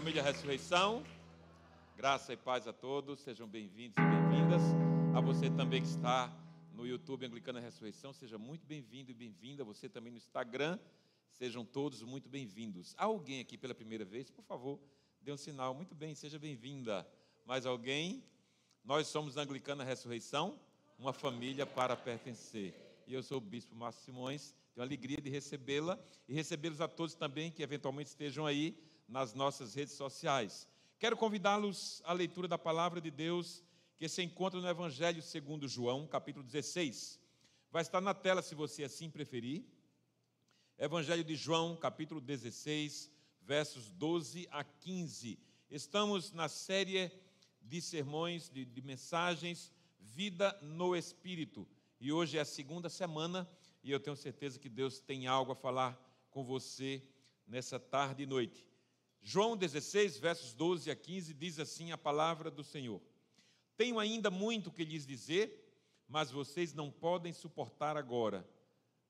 Família 0.00 0.22
Ressurreição. 0.22 1.04
Graça 1.94 2.32
e 2.32 2.36
paz 2.36 2.66
a 2.66 2.72
todos, 2.72 3.20
sejam 3.20 3.46
bem-vindos 3.46 3.98
e 3.98 4.00
bem-vindas. 4.00 4.62
A 5.14 5.20
você 5.20 5.50
também 5.50 5.82
que 5.82 5.88
está 5.88 6.34
no 6.72 6.86
YouTube 6.86 7.26
Anglicana 7.26 7.60
Ressurreição, 7.60 8.10
seja 8.10 8.38
muito 8.38 8.64
bem-vindo 8.66 9.10
e 9.10 9.14
bem-vinda. 9.14 9.62
Você 9.62 9.90
também 9.90 10.10
no 10.10 10.16
Instagram, 10.16 10.78
sejam 11.30 11.66
todos 11.66 12.02
muito 12.02 12.30
bem-vindos. 12.30 12.94
Alguém 12.96 13.40
aqui 13.40 13.58
pela 13.58 13.74
primeira 13.74 14.02
vez, 14.02 14.30
por 14.30 14.42
favor, 14.42 14.80
dê 15.20 15.32
um 15.32 15.36
sinal. 15.36 15.74
Muito 15.74 15.94
bem, 15.94 16.14
seja 16.14 16.38
bem-vinda. 16.38 17.06
Mais 17.44 17.66
alguém? 17.66 18.24
Nós 18.82 19.06
somos 19.06 19.36
Anglicana 19.36 19.84
Ressurreição, 19.84 20.58
uma 20.98 21.12
família 21.12 21.66
para 21.66 21.94
pertencer. 21.94 22.74
E 23.06 23.12
eu 23.12 23.22
sou 23.22 23.36
o 23.36 23.40
Bispo 23.42 23.76
Márcio 23.76 24.02
Simões 24.02 24.54
tenho 24.74 24.84
a 24.84 24.86
alegria 24.86 25.20
de 25.20 25.28
recebê-la 25.28 25.98
e 26.28 26.32
recebê-los 26.32 26.80
a 26.80 26.88
todos 26.88 27.14
também 27.14 27.50
que 27.50 27.62
eventualmente 27.62 28.08
estejam 28.08 28.46
aí 28.46 28.76
nas 29.10 29.34
nossas 29.34 29.74
redes 29.74 29.94
sociais. 29.94 30.68
Quero 30.98 31.16
convidá-los 31.16 32.00
à 32.04 32.12
leitura 32.12 32.46
da 32.46 32.56
palavra 32.56 33.00
de 33.00 33.10
Deus 33.10 33.62
que 33.96 34.08
se 34.08 34.22
encontra 34.22 34.60
no 34.60 34.68
Evangelho 34.68 35.20
segundo 35.20 35.68
João, 35.68 36.06
capítulo 36.06 36.44
16. 36.44 37.18
Vai 37.72 37.82
estar 37.82 38.00
na 38.00 38.14
tela 38.14 38.40
se 38.40 38.54
você 38.54 38.84
assim 38.84 39.10
preferir. 39.10 39.64
Evangelho 40.78 41.24
de 41.24 41.34
João, 41.34 41.76
capítulo 41.76 42.20
16, 42.20 43.10
versos 43.42 43.90
12 43.90 44.48
a 44.50 44.62
15. 44.62 45.38
Estamos 45.68 46.32
na 46.32 46.48
série 46.48 47.10
de 47.60 47.82
sermões, 47.82 48.48
de, 48.48 48.64
de 48.64 48.80
mensagens, 48.80 49.72
Vida 49.98 50.58
no 50.62 50.96
Espírito. 50.96 51.68
E 52.00 52.10
hoje 52.12 52.38
é 52.38 52.40
a 52.40 52.44
segunda 52.44 52.88
semana 52.88 53.48
e 53.82 53.90
eu 53.90 54.00
tenho 54.00 54.16
certeza 54.16 54.58
que 54.58 54.68
Deus 54.68 55.00
tem 55.00 55.26
algo 55.26 55.52
a 55.52 55.56
falar 55.56 55.98
com 56.30 56.44
você 56.44 57.02
nessa 57.46 57.78
tarde 57.78 58.22
e 58.22 58.26
noite. 58.26 58.69
João 59.22 59.56
16, 59.56 60.18
versos 60.18 60.54
12 60.54 60.90
a 60.90 60.96
15, 60.96 61.34
diz 61.34 61.58
assim 61.58 61.92
a 61.92 61.98
palavra 61.98 62.50
do 62.50 62.64
Senhor: 62.64 63.00
Tenho 63.76 63.98
ainda 63.98 64.30
muito 64.30 64.70
que 64.70 64.84
lhes 64.84 65.06
dizer, 65.06 65.72
mas 66.08 66.30
vocês 66.30 66.72
não 66.72 66.90
podem 66.90 67.32
suportar 67.32 67.96
agora. 67.96 68.48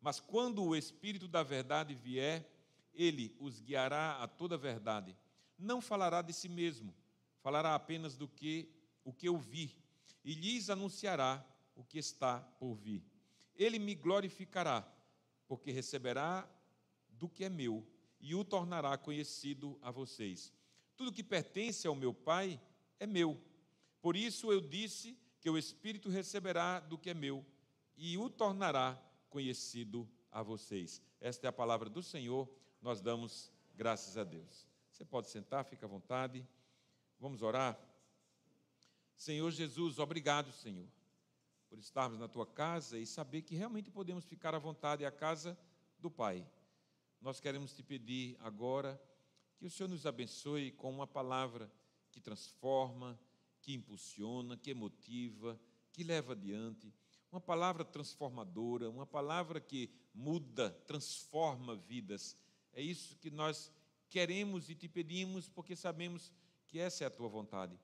Mas 0.01 0.19
quando 0.19 0.63
o 0.63 0.75
Espírito 0.75 1.29
da 1.29 1.43
Verdade 1.43 1.95
vier, 1.95 2.49
ele 2.93 3.37
os 3.39 3.61
guiará 3.61 4.23
a 4.23 4.27
toda 4.27 4.57
a 4.57 4.59
verdade. 4.59 5.17
Não 5.59 5.81
falará 5.81 6.23
de 6.23 6.33
si 6.33 6.49
mesmo, 6.49 6.95
falará 7.41 7.75
apenas 7.75 8.17
do 8.17 8.27
que 8.27 8.69
o 9.05 9.13
que 9.13 9.29
ouvir, 9.29 9.75
e 10.25 10.35
lhes 10.35 10.69
anunciará 10.71 11.45
o 11.75 11.85
que 11.85 11.99
está 11.99 12.41
por 12.59 12.75
vir. 12.75 13.03
Ele 13.57 13.79
me 13.79 13.95
glorificará, 13.95 14.87
porque 15.47 15.71
receberá 15.71 16.49
do 17.11 17.29
que 17.29 17.45
é 17.45 17.49
meu 17.49 17.87
e 18.21 18.35
o 18.35 18.45
tornará 18.45 18.97
conhecido 18.99 19.79
a 19.83 19.91
vocês. 19.91 20.53
Tudo 20.97 21.13
que 21.13 21.23
pertence 21.23 21.87
ao 21.87 21.95
meu 21.95 22.13
Pai 22.13 22.61
é 22.99 23.07
meu. 23.07 23.41
Por 24.01 24.17
isso 24.17 24.53
eu 24.53 24.61
disse 24.61 25.17
que 25.41 25.49
o 25.49 25.57
Espírito 25.57 26.09
receberá 26.09 26.81
do 26.81 26.99
que 26.99 27.11
é 27.11 27.15
meu 27.15 27.45
e 27.97 28.19
o 28.19 28.29
tornará 28.29 29.01
conhecido 29.29 30.09
a 30.31 30.43
vocês. 30.43 31.03
Esta 31.21 31.47
é 31.47 31.49
a 31.49 31.53
palavra 31.53 31.89
do 31.89 32.03
Senhor, 32.03 32.49
nós 32.81 33.01
damos 33.01 33.51
graças 33.75 34.17
a 34.17 34.25
Deus. 34.25 34.67
Você 34.91 35.05
pode 35.05 35.29
sentar, 35.29 35.65
fica 35.65 35.87
à 35.87 35.89
vontade. 35.89 36.47
Vamos 37.19 37.43
orar. 37.43 37.79
Senhor 39.17 39.51
Jesus, 39.51 39.99
obrigado, 39.99 40.53
Senhor 40.53 40.87
por 41.71 41.79
estarmos 41.79 42.19
na 42.19 42.27
tua 42.27 42.45
casa 42.45 42.99
e 42.99 43.07
saber 43.07 43.43
que 43.43 43.55
realmente 43.55 43.93
podemos 43.93 44.25
ficar 44.25 44.57
à 44.57 44.59
vontade 44.59 45.07
à 45.07 45.11
casa 45.11 45.57
do 46.01 46.11
Pai. 46.11 46.45
Nós 47.21 47.39
queremos 47.39 47.75
te 47.75 47.83
pedir 47.83 48.37
agora 48.41 49.01
que 49.59 49.67
o 49.67 49.71
Senhor 49.71 49.89
nos 49.89 50.07
abençoe 50.07 50.73
com 50.73 50.91
uma 50.91 51.07
palavra 51.07 51.71
que 52.11 52.19
transforma, 52.19 53.19
que 53.61 53.75
impulsiona, 53.75 54.57
que 54.57 54.73
motiva, 54.73 55.61
que 55.93 56.03
leva 56.03 56.33
adiante, 56.33 56.93
uma 57.31 57.41
palavra 57.41 57.85
transformadora, 57.85 58.89
uma 58.89 59.07
palavra 59.07 59.61
que 59.61 59.91
muda, 60.15 60.71
transforma 60.87 61.77
vidas. 61.77 62.37
É 62.73 62.81
isso 62.81 63.17
que 63.17 63.31
nós 63.31 63.71
queremos 64.09 64.71
e 64.71 64.75
te 64.75 64.89
pedimos 64.89 65.49
porque 65.49 65.77
sabemos 65.77 66.33
que 66.67 66.79
essa 66.79 67.05
é 67.05 67.07
a 67.07 67.11
tua 67.11 67.29
vontade. 67.29 67.79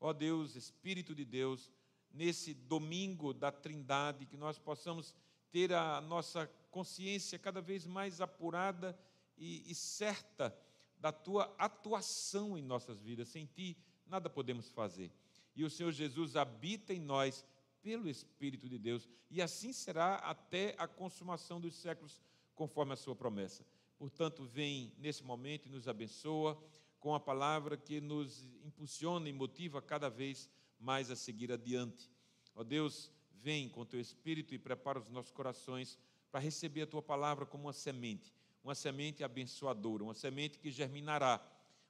Ó 0.00 0.12
Deus, 0.12 0.54
Espírito 0.54 1.14
de 1.14 1.24
Deus, 1.24 1.72
nesse 2.12 2.54
domingo 2.54 3.34
da 3.34 3.50
Trindade, 3.50 4.26
que 4.26 4.36
nós 4.36 4.58
possamos 4.58 5.12
ter 5.50 5.72
a 5.72 6.00
nossa 6.00 6.46
consciência 6.70 7.38
cada 7.38 7.60
vez 7.60 7.86
mais 7.86 8.20
apurada 8.20 8.98
e, 9.36 9.70
e 9.70 9.74
certa 9.74 10.56
da 10.98 11.12
tua 11.12 11.54
atuação 11.58 12.56
em 12.56 12.62
nossas 12.62 13.00
vidas. 13.00 13.28
Sem 13.28 13.46
ti, 13.46 13.76
nada 14.06 14.28
podemos 14.28 14.68
fazer. 14.70 15.10
E 15.54 15.64
o 15.64 15.70
Senhor 15.70 15.92
Jesus 15.92 16.36
habita 16.36 16.92
em 16.92 17.00
nós 17.00 17.44
pelo 17.82 18.08
Espírito 18.08 18.68
de 18.68 18.78
Deus, 18.78 19.08
e 19.30 19.40
assim 19.40 19.72
será 19.72 20.16
até 20.16 20.74
a 20.76 20.88
consumação 20.88 21.60
dos 21.60 21.76
séculos, 21.76 22.20
conforme 22.54 22.92
a 22.92 22.96
sua 22.96 23.14
promessa. 23.14 23.64
Portanto, 23.96 24.44
vem 24.44 24.92
nesse 24.98 25.22
momento 25.22 25.66
e 25.66 25.70
nos 25.70 25.86
abençoa 25.86 26.60
com 26.98 27.14
a 27.14 27.20
palavra 27.20 27.76
que 27.76 28.00
nos 28.00 28.44
impulsiona 28.64 29.28
e 29.28 29.32
motiva 29.32 29.80
cada 29.80 30.10
vez 30.10 30.50
mais 30.80 31.10
a 31.10 31.16
seguir 31.16 31.52
adiante. 31.52 32.10
Ó 32.54 32.64
Deus, 32.64 33.10
vem 33.42 33.68
com 33.68 33.84
teu 33.84 34.00
Espírito 34.00 34.54
e 34.54 34.58
prepara 34.58 34.98
os 34.98 35.08
nossos 35.08 35.30
corações 35.30 35.98
para 36.30 36.40
receber 36.40 36.82
a 36.82 36.86
tua 36.86 37.02
palavra 37.02 37.46
como 37.46 37.64
uma 37.64 37.72
semente, 37.72 38.34
uma 38.62 38.74
semente 38.74 39.22
abençoadora, 39.22 40.04
uma 40.04 40.14
semente 40.14 40.58
que 40.58 40.70
germinará, 40.70 41.40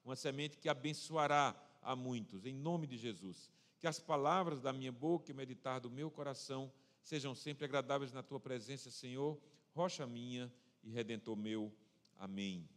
uma 0.04 0.14
semente 0.14 0.56
que 0.58 0.68
abençoará 0.68 1.54
a 1.82 1.96
muitos, 1.96 2.44
em 2.44 2.54
nome 2.54 2.86
de 2.86 2.96
Jesus. 2.96 3.50
Que 3.78 3.86
as 3.86 3.98
palavras 3.98 4.60
da 4.60 4.72
minha 4.72 4.92
boca 4.92 5.30
e 5.30 5.34
meditar 5.34 5.80
do 5.80 5.90
meu 5.90 6.10
coração 6.10 6.72
sejam 7.02 7.34
sempre 7.34 7.64
agradáveis 7.64 8.12
na 8.12 8.22
tua 8.22 8.40
presença, 8.40 8.90
Senhor, 8.90 9.38
rocha 9.74 10.06
minha 10.06 10.52
e 10.82 10.90
redentor 10.90 11.36
meu. 11.36 11.72
Amém. 12.18 12.68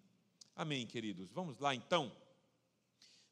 Amém, 0.55 0.85
queridos. 0.85 1.31
Vamos 1.31 1.57
lá 1.59 1.73
então. 1.73 2.11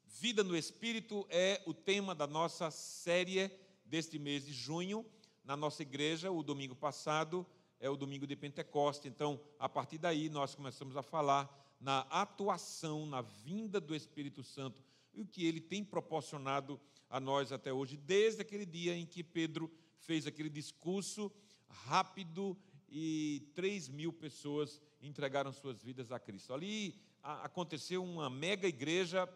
Vida 0.06 0.42
no 0.42 0.56
Espírito 0.56 1.26
é 1.28 1.62
o 1.66 1.74
tema 1.74 2.14
da 2.14 2.26
nossa 2.26 2.70
série 2.70 3.50
deste 3.84 4.18
mês 4.18 4.46
de 4.46 4.52
junho. 4.52 5.04
Na 5.48 5.56
nossa 5.56 5.80
igreja, 5.80 6.30
o 6.30 6.42
domingo 6.42 6.76
passado 6.76 7.46
é 7.80 7.88
o 7.88 7.96
domingo 7.96 8.26
de 8.26 8.36
Pentecoste. 8.36 9.08
Então, 9.08 9.40
a 9.58 9.66
partir 9.66 9.96
daí, 9.96 10.28
nós 10.28 10.54
começamos 10.54 10.94
a 10.94 11.02
falar 11.02 11.48
na 11.80 12.00
atuação, 12.10 13.06
na 13.06 13.22
vinda 13.22 13.80
do 13.80 13.94
Espírito 13.94 14.42
Santo 14.42 14.84
e 15.14 15.22
o 15.22 15.26
que 15.26 15.46
ele 15.46 15.58
tem 15.58 15.82
proporcionado 15.82 16.78
a 17.08 17.18
nós 17.18 17.50
até 17.50 17.72
hoje, 17.72 17.96
desde 17.96 18.42
aquele 18.42 18.66
dia 18.66 18.94
em 18.94 19.06
que 19.06 19.24
Pedro 19.24 19.72
fez 19.96 20.26
aquele 20.26 20.50
discurso 20.50 21.32
rápido 21.66 22.54
e 22.86 23.50
3 23.54 23.88
mil 23.88 24.12
pessoas 24.12 24.82
entregaram 25.00 25.50
suas 25.50 25.82
vidas 25.82 26.12
a 26.12 26.20
Cristo. 26.20 26.52
Ali 26.52 26.94
aconteceu 27.22 28.04
uma 28.04 28.28
mega 28.28 28.68
igreja 28.68 29.26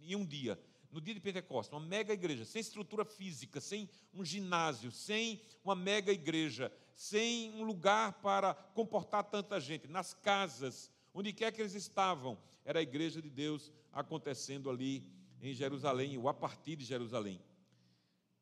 em 0.00 0.16
um 0.16 0.24
dia, 0.24 0.58
no 0.92 1.00
dia 1.00 1.14
de 1.14 1.20
Pentecostes, 1.20 1.72
uma 1.72 1.80
mega 1.80 2.12
igreja, 2.12 2.44
sem 2.44 2.60
estrutura 2.60 3.04
física, 3.04 3.60
sem 3.60 3.88
um 4.12 4.22
ginásio, 4.22 4.92
sem 4.92 5.40
uma 5.64 5.74
mega 5.74 6.12
igreja, 6.12 6.70
sem 6.94 7.50
um 7.54 7.64
lugar 7.64 8.20
para 8.20 8.52
comportar 8.52 9.24
tanta 9.24 9.58
gente, 9.58 9.88
nas 9.88 10.12
casas, 10.12 10.90
onde 11.14 11.32
quer 11.32 11.50
que 11.50 11.62
eles 11.62 11.74
estavam, 11.74 12.38
era 12.62 12.78
a 12.78 12.82
igreja 12.82 13.22
de 13.22 13.30
Deus 13.30 13.72
acontecendo 13.90 14.68
ali 14.68 15.10
em 15.40 15.54
Jerusalém, 15.54 16.18
ou 16.18 16.28
a 16.28 16.34
partir 16.34 16.76
de 16.76 16.84
Jerusalém. 16.84 17.40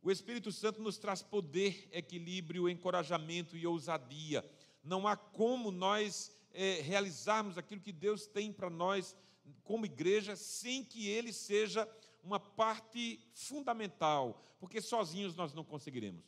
O 0.03 0.11
Espírito 0.11 0.50
Santo 0.50 0.82
nos 0.82 0.99
traz 0.99 1.23
poder, 1.23 1.88
equilíbrio, 1.93 2.69
encorajamento 2.69 3.56
e 3.56 3.67
ousadia. 3.67 4.44
Não 4.82 5.06
há 5.06 5.17
como 5.17 5.70
nós 5.70 6.32
é, 6.53 6.81
realizarmos 6.81 7.56
aquilo 7.56 7.81
que 7.81 7.93
Deus 7.93 8.26
tem 8.26 8.53
para 8.53 8.70
nós 8.70 9.14
como 9.62 9.85
igreja 9.85 10.37
sem 10.37 10.85
que 10.85 11.08
ele 11.08 11.32
seja 11.32 11.88
uma 12.22 12.40
parte 12.40 13.20
fundamental, 13.32 14.43
porque 14.58 14.81
sozinhos 14.81 15.34
nós 15.34 15.52
não 15.55 15.64
conseguiremos. 15.64 16.25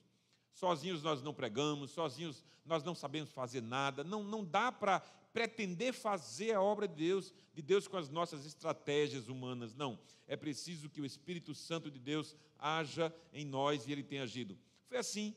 Sozinhos 0.52 1.02
nós 1.02 1.22
não 1.22 1.32
pregamos, 1.32 1.90
sozinhos 1.92 2.44
nós 2.64 2.84
não 2.84 2.94
sabemos 2.94 3.32
fazer 3.32 3.62
nada, 3.62 4.04
não, 4.04 4.22
não 4.22 4.44
dá 4.44 4.70
para 4.70 5.00
pretender 5.32 5.94
fazer 5.94 6.52
a 6.52 6.60
obra 6.60 6.86
de 6.86 6.94
Deus, 6.94 7.34
de 7.54 7.62
Deus 7.62 7.88
com 7.88 7.96
as 7.96 8.08
nossas 8.08 8.44
estratégias 8.44 9.28
humanas, 9.28 9.74
não. 9.74 9.98
É 10.26 10.36
preciso 10.36 10.90
que 10.90 11.00
o 11.00 11.06
Espírito 11.06 11.54
Santo 11.54 11.90
de 11.90 11.98
Deus 11.98 12.36
haja 12.58 13.14
em 13.32 13.44
nós 13.44 13.86
e 13.86 13.92
ele 13.92 14.02
tem 14.02 14.20
agido. 14.20 14.58
Foi 14.86 14.98
assim 14.98 15.34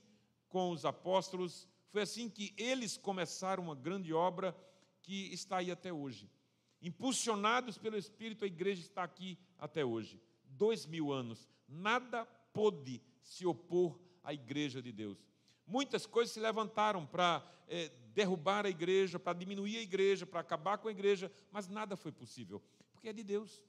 com 0.49 0.71
os 0.71 0.85
apóstolos, 0.85 1.67
foi 1.89 2.01
assim 2.01 2.29
que 2.29 2.53
eles 2.57 2.97
começaram 2.97 3.63
uma 3.63 3.75
grande 3.75 4.13
obra 4.13 4.55
que 5.01 5.33
está 5.33 5.57
aí 5.57 5.71
até 5.71 5.93
hoje. 5.93 6.29
Impulsionados 6.81 7.77
pelo 7.77 7.97
Espírito, 7.97 8.43
a 8.43 8.47
igreja 8.47 8.81
está 8.81 9.03
aqui 9.03 9.39
até 9.57 9.83
hoje. 9.83 10.21
Dois 10.57 10.85
mil 10.85 11.11
anos. 11.11 11.49
Nada 11.67 12.25
pôde 12.53 13.01
se 13.21 13.45
opor 13.45 13.99
à 14.23 14.33
igreja 14.33 14.81
de 14.81 14.91
Deus. 14.91 15.17
Muitas 15.67 16.05
coisas 16.05 16.33
se 16.33 16.39
levantaram 16.39 17.05
para 17.05 17.43
é, 17.67 17.89
derrubar 18.13 18.65
a 18.65 18.69
igreja, 18.69 19.19
para 19.19 19.37
diminuir 19.37 19.77
a 19.77 19.81
igreja, 19.81 20.25
para 20.25 20.39
acabar 20.39 20.77
com 20.77 20.87
a 20.87 20.91
igreja, 20.91 21.31
mas 21.51 21.67
nada 21.67 21.95
foi 21.97 22.11
possível, 22.11 22.61
porque 22.91 23.09
é 23.09 23.13
de 23.13 23.23
Deus. 23.23 23.63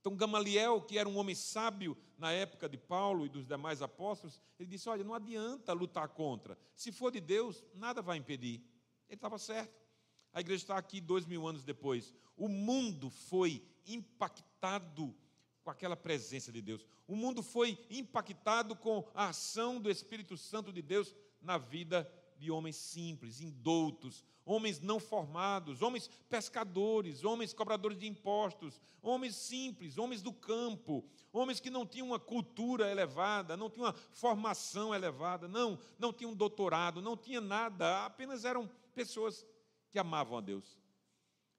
Então, 0.00 0.14
Gamaliel, 0.16 0.80
que 0.80 0.98
era 0.98 1.08
um 1.08 1.16
homem 1.16 1.34
sábio 1.34 1.96
na 2.16 2.30
época 2.30 2.68
de 2.68 2.78
Paulo 2.78 3.26
e 3.26 3.28
dos 3.28 3.44
demais 3.44 3.82
apóstolos, 3.82 4.40
ele 4.56 4.68
disse: 4.68 4.88
Olha, 4.88 5.02
não 5.02 5.12
adianta 5.12 5.72
lutar 5.72 6.08
contra. 6.10 6.56
Se 6.76 6.92
for 6.92 7.10
de 7.10 7.20
Deus, 7.20 7.64
nada 7.74 8.00
vai 8.00 8.16
impedir. 8.16 8.62
Ele 9.08 9.16
estava 9.16 9.36
certo. 9.36 9.84
A 10.32 10.40
igreja 10.40 10.62
está 10.62 10.78
aqui 10.78 11.00
dois 11.00 11.26
mil 11.26 11.44
anos 11.44 11.64
depois. 11.64 12.14
O 12.36 12.46
mundo 12.48 13.10
foi 13.10 13.66
impactado 13.84 15.12
com 15.66 15.70
aquela 15.72 15.96
presença 15.96 16.52
de 16.52 16.62
Deus. 16.62 16.86
O 17.08 17.16
mundo 17.16 17.42
foi 17.42 17.76
impactado 17.90 18.76
com 18.76 19.04
a 19.12 19.30
ação 19.30 19.80
do 19.80 19.90
Espírito 19.90 20.36
Santo 20.36 20.72
de 20.72 20.80
Deus 20.80 21.12
na 21.42 21.58
vida 21.58 22.08
de 22.38 22.52
homens 22.52 22.76
simples, 22.76 23.40
indoutos, 23.40 24.22
homens 24.44 24.78
não 24.78 25.00
formados, 25.00 25.82
homens 25.82 26.08
pescadores, 26.28 27.24
homens 27.24 27.52
cobradores 27.52 27.98
de 27.98 28.06
impostos, 28.06 28.80
homens 29.02 29.34
simples, 29.34 29.98
homens 29.98 30.22
do 30.22 30.32
campo, 30.32 31.04
homens 31.32 31.58
que 31.58 31.68
não 31.68 31.84
tinham 31.84 32.06
uma 32.06 32.20
cultura 32.20 32.88
elevada, 32.88 33.56
não 33.56 33.68
tinham 33.68 33.86
uma 33.86 33.94
formação 34.12 34.94
elevada, 34.94 35.48
não, 35.48 35.76
não 35.98 36.12
tinham 36.12 36.30
um 36.30 36.36
doutorado, 36.36 37.02
não 37.02 37.16
tinha 37.16 37.40
nada, 37.40 38.04
apenas 38.04 38.44
eram 38.44 38.70
pessoas 38.94 39.44
que 39.90 39.98
amavam 39.98 40.38
a 40.38 40.40
Deus. 40.40 40.78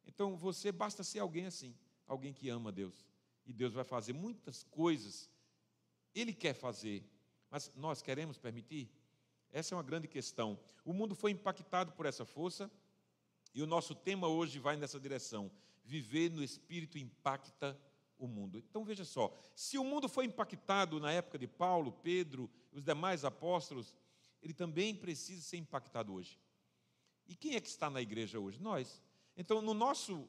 Então 0.06 0.38
você 0.38 0.72
basta 0.72 1.04
ser 1.04 1.20
alguém 1.20 1.46
assim, 1.46 1.76
alguém 2.08 2.32
que 2.32 2.48
ama 2.48 2.70
a 2.70 2.74
Deus. 2.74 3.06
E 3.48 3.54
Deus 3.54 3.74
vai 3.74 3.84
fazer 3.84 4.14
muitas 4.14 4.64
coisas. 4.64 5.30
Ele 6.14 6.34
quer 6.34 6.54
fazer, 6.54 7.04
mas 7.50 7.74
nós 7.76 8.02
queremos 8.02 8.38
permitir? 8.38 8.92
Essa 9.52 9.74
é 9.74 9.78
uma 9.78 9.84
grande 9.84 10.08
questão. 10.08 10.60
O 10.84 10.94
mundo 10.94 11.16
foi 11.16 11.32
impactado 11.32 11.94
por 11.94 12.06
essa 12.06 12.26
força 12.26 12.70
e 13.54 13.62
o 13.64 13.68
nosso 13.68 13.96
tema 13.96 14.28
hoje 14.28 14.60
vai 14.60 14.76
nessa 14.76 15.00
direção. 15.00 15.50
Viver 15.84 16.30
no 16.30 16.44
Espírito 16.44 16.98
impacta 16.98 17.80
o 18.18 18.28
mundo. 18.28 18.58
Então 18.58 18.84
veja 18.84 19.06
só: 19.06 19.34
se 19.56 19.78
o 19.78 19.84
mundo 19.84 20.10
foi 20.10 20.26
impactado 20.26 21.00
na 21.00 21.12
época 21.12 21.40
de 21.40 21.48
Paulo, 21.48 21.92
Pedro, 21.92 22.50
os 22.74 22.84
demais 22.84 23.24
apóstolos, 23.24 23.96
ele 24.42 24.54
também 24.54 24.94
precisa 24.94 25.42
ser 25.42 25.58
impactado 25.58 26.14
hoje. 26.14 26.38
E 27.28 27.36
quem 27.36 27.56
é 27.56 27.62
que 27.62 27.68
está 27.68 27.90
na 27.90 28.02
igreja 28.02 28.40
hoje? 28.40 28.62
Nós. 28.62 29.02
Então, 29.36 29.62
no 29.62 29.74
nosso 29.74 30.28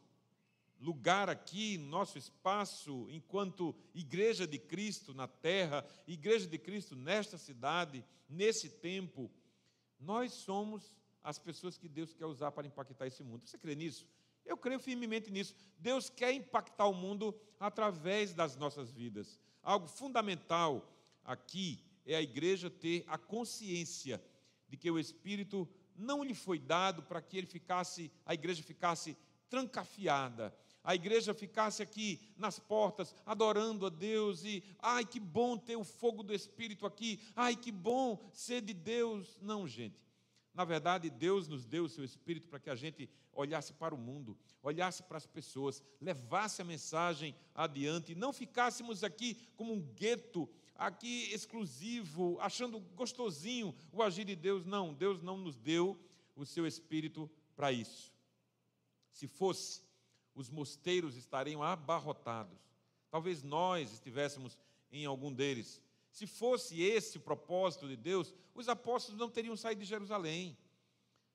lugar 0.81 1.29
aqui, 1.29 1.77
nosso 1.77 2.19
espaço, 2.19 3.09
enquanto 3.11 3.75
Igreja 3.95 4.47
de 4.47 4.59
Cristo 4.59 5.13
na 5.13 5.27
terra, 5.27 5.85
Igreja 6.07 6.47
de 6.47 6.59
Cristo 6.59 6.95
nesta 6.95 7.37
cidade, 7.37 8.05
nesse 8.29 8.69
tempo, 8.69 9.31
nós 9.99 10.33
somos 10.33 10.95
as 11.23 11.39
pessoas 11.39 11.77
que 11.77 11.89
Deus 11.89 12.15
quer 12.15 12.27
usar 12.27 12.53
para 12.53 12.67
impactar 12.67 13.07
esse 13.07 13.23
mundo. 13.23 13.47
Você 13.47 13.59
crê 13.59 13.75
nisso? 13.75 14.07
Eu 14.45 14.57
creio 14.57 14.81
firmemente 14.81 15.31
nisso. 15.31 15.55
Deus 15.79 16.09
quer 16.09 16.33
impactar 16.33 16.87
o 16.87 16.95
mundo 16.95 17.39
através 17.61 18.33
das 18.33 18.57
nossas 18.57 18.91
vidas. 18.91 19.39
Algo 19.63 19.87
fundamental 19.87 20.91
aqui 21.25 21.85
é 22.07 22.17
a 22.17 22.23
igreja 22.23 22.71
ter 22.71 23.05
a 23.07 23.19
consciência 23.19 24.23
de 24.69 24.77
que 24.77 24.91
o 24.91 24.99
Espírito 24.99 25.69
não 25.95 26.23
lhe 26.23 26.35
foi 26.35 26.59
dado 26.59 27.03
para 27.03 27.21
que 27.21 27.37
ele 27.37 27.47
ficasse, 27.47 28.11
a 28.25 28.33
igreja 28.33 28.63
ficasse 28.63 29.17
trancafiada, 29.51 30.55
a 30.83 30.95
igreja 30.95 31.35
ficasse 31.35 31.83
aqui 31.83 32.21
nas 32.37 32.59
portas 32.59 33.15
adorando 33.27 33.87
a 33.87 33.89
Deus 33.89 34.45
e, 34.45 34.63
ai 34.79 35.05
que 35.05 35.21
bom 35.21 35.57
ter 35.57 35.77
o 35.77 35.85
fogo 35.85 36.23
do 36.23 36.35
Espírito 36.35 36.87
aqui, 36.87 37.21
ai 37.37 37.57
que 37.57 37.71
bom 37.71 38.19
ser 38.33 38.63
de 38.63 38.73
Deus. 38.73 39.39
Não, 39.41 39.67
gente. 39.67 40.09
Na 40.55 40.65
verdade, 40.65 41.09
Deus 41.09 41.47
nos 41.47 41.65
deu 41.65 41.85
o 41.85 41.89
seu 41.89 42.05
Espírito 42.05 42.49
para 42.49 42.59
que 42.59 42.69
a 42.69 42.75
gente 42.75 43.09
olhasse 43.33 43.73
para 43.73 43.95
o 43.95 43.99
mundo, 43.99 44.37
olhasse 44.61 45.05
para 45.05 45.17
as 45.17 45.27
pessoas, 45.27 45.81
levasse 46.01 46.61
a 46.61 46.65
mensagem 46.65 47.33
adiante, 47.55 48.15
não 48.17 48.33
ficássemos 48.33 49.05
aqui 49.05 49.37
como 49.55 49.73
um 49.73 49.81
gueto, 49.81 50.49
aqui 50.75 51.33
exclusivo, 51.33 52.37
achando 52.41 52.81
gostosinho 52.81 53.75
o 53.93 54.03
agir 54.03 54.25
de 54.25 54.35
Deus. 54.35 54.65
Não, 54.65 54.93
Deus 54.93 55.23
não 55.23 55.37
nos 55.37 55.57
deu 55.57 55.97
o 56.35 56.45
seu 56.45 56.67
Espírito 56.67 57.31
para 57.55 57.71
isso. 57.71 58.13
Se 59.13 59.27
fosse, 59.27 59.83
os 60.39 60.49
mosteiros 60.49 61.17
estariam 61.17 61.63
abarrotados. 61.63 62.59
Talvez 63.11 63.43
nós 63.43 63.93
estivéssemos 63.93 64.57
em 64.93 65.05
algum 65.05 65.33
deles. 65.33 65.83
Se 66.11 66.27
fosse 66.27 66.81
esse 66.81 67.19
o 67.19 67.21
propósito 67.21 67.89
de 67.89 67.97
Deus, 67.97 68.33
os 68.55 68.69
apóstolos 68.69 69.19
não 69.19 69.29
teriam 69.29 69.57
saído 69.57 69.83
de 69.83 69.87
Jerusalém. 69.87 70.57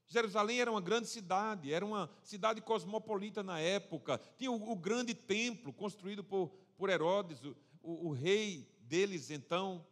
Jerusalém 0.08 0.62
era 0.62 0.72
uma 0.72 0.82
grande 0.82 1.08
cidade, 1.08 1.74
era 1.74 1.86
uma 1.86 2.10
cidade 2.24 2.62
cosmopolita 2.62 3.44
na 3.44 3.60
época. 3.60 4.20
Tinha 4.38 4.52
o, 4.52 4.72
o 4.72 4.76
grande 4.76 5.14
templo 5.14 5.74
construído 5.74 6.24
por, 6.24 6.50
por 6.78 6.90
Herodes, 6.90 7.44
o, 7.44 7.56
o, 7.82 8.10
o 8.10 8.12
rei 8.14 8.70
deles 8.82 9.30
então. 9.30 9.86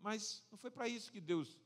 Mas 0.00 0.42
não 0.50 0.56
foi 0.56 0.70
para 0.70 0.88
isso 0.88 1.12
que 1.12 1.20
Deus 1.20 1.58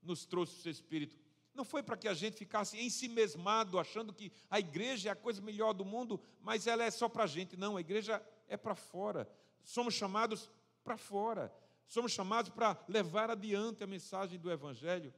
nos 0.00 0.24
trouxe 0.24 0.56
o 0.56 0.62
seu 0.62 0.70
Espírito. 0.70 1.18
Não 1.60 1.64
foi 1.66 1.82
para 1.82 1.94
que 1.94 2.08
a 2.08 2.14
gente 2.14 2.38
ficasse 2.38 2.78
em 2.78 2.88
si 2.88 3.06
mesmado, 3.06 3.78
achando 3.78 4.14
que 4.14 4.32
a 4.48 4.58
igreja 4.58 5.10
é 5.10 5.12
a 5.12 5.14
coisa 5.14 5.42
melhor 5.42 5.74
do 5.74 5.84
mundo, 5.84 6.18
mas 6.40 6.66
ela 6.66 6.82
é 6.82 6.90
só 6.90 7.06
para 7.06 7.24
a 7.24 7.26
gente. 7.26 7.54
Não, 7.54 7.76
a 7.76 7.82
igreja 7.82 8.26
é 8.48 8.56
para 8.56 8.74
fora. 8.74 9.30
Somos 9.62 9.92
chamados 9.92 10.50
para 10.82 10.96
fora. 10.96 11.54
Somos 11.86 12.12
chamados 12.12 12.50
para 12.50 12.82
levar 12.88 13.30
adiante 13.30 13.84
a 13.84 13.86
mensagem 13.86 14.38
do 14.38 14.50
Evangelho. 14.50 15.12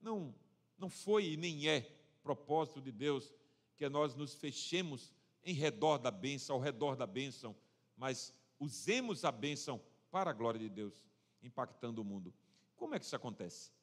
Não, 0.00 0.34
não 0.78 0.88
foi 0.88 1.32
e 1.32 1.36
nem 1.36 1.68
é 1.68 1.86
propósito 2.22 2.80
de 2.80 2.90
Deus 2.90 3.30
que 3.76 3.86
nós 3.86 4.14
nos 4.14 4.32
fechemos 4.32 5.12
em 5.44 5.52
redor 5.52 5.98
da 5.98 6.10
bênção, 6.10 6.56
ao 6.56 6.62
redor 6.62 6.96
da 6.96 7.06
bênção, 7.06 7.54
mas 7.98 8.32
usemos 8.58 9.26
a 9.26 9.30
bênção 9.30 9.78
para 10.10 10.30
a 10.30 10.32
glória 10.32 10.58
de 10.58 10.70
Deus, 10.70 11.04
impactando 11.42 12.00
o 12.00 12.04
mundo. 12.04 12.32
Como 12.76 12.94
é 12.94 12.98
que 12.98 13.04
isso 13.04 13.14
acontece? 13.14 13.76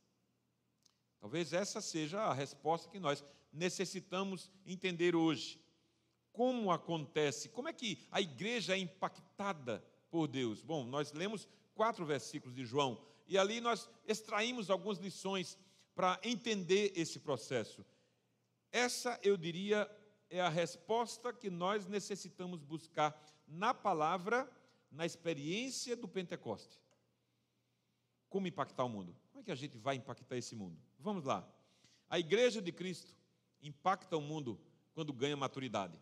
Talvez 1.23 1.53
essa 1.53 1.79
seja 1.79 2.19
a 2.19 2.33
resposta 2.33 2.89
que 2.89 2.99
nós 2.99 3.23
necessitamos 3.49 4.51
entender 4.65 5.15
hoje. 5.15 5.57
Como 6.33 6.69
acontece? 6.69 7.47
Como 7.47 7.69
é 7.69 7.71
que 7.71 7.97
a 8.11 8.19
igreja 8.19 8.75
é 8.75 8.77
impactada 8.77 9.81
por 10.11 10.27
Deus? 10.27 10.61
Bom, 10.61 10.83
nós 10.83 11.13
lemos 11.13 11.47
quatro 11.73 12.05
versículos 12.05 12.53
de 12.53 12.65
João 12.65 13.01
e 13.25 13.37
ali 13.37 13.61
nós 13.61 13.89
extraímos 14.05 14.69
algumas 14.69 14.97
lições 14.97 15.57
para 15.95 16.19
entender 16.23 16.91
esse 16.93 17.21
processo. 17.21 17.85
Essa, 18.69 19.17
eu 19.23 19.37
diria, 19.37 19.89
é 20.29 20.41
a 20.41 20.49
resposta 20.49 21.31
que 21.31 21.49
nós 21.49 21.87
necessitamos 21.87 22.61
buscar 22.61 23.17
na 23.47 23.73
palavra, 23.73 24.51
na 24.91 25.05
experiência 25.05 25.95
do 25.95 26.05
Pentecoste. 26.05 26.81
Como 28.27 28.45
impactar 28.45 28.83
o 28.83 28.89
mundo? 28.89 29.15
Como 29.29 29.39
é 29.39 29.43
que 29.45 29.51
a 29.51 29.55
gente 29.55 29.77
vai 29.77 29.95
impactar 29.95 30.35
esse 30.35 30.53
mundo? 30.53 30.77
Vamos 31.03 31.25
lá. 31.25 31.45
A 32.09 32.17
igreja 32.17 32.61
de 32.61 32.71
Cristo 32.71 33.13
impacta 33.61 34.15
o 34.15 34.21
mundo 34.21 34.57
quando 34.93 35.11
ganha 35.11 35.35
maturidade. 35.35 35.99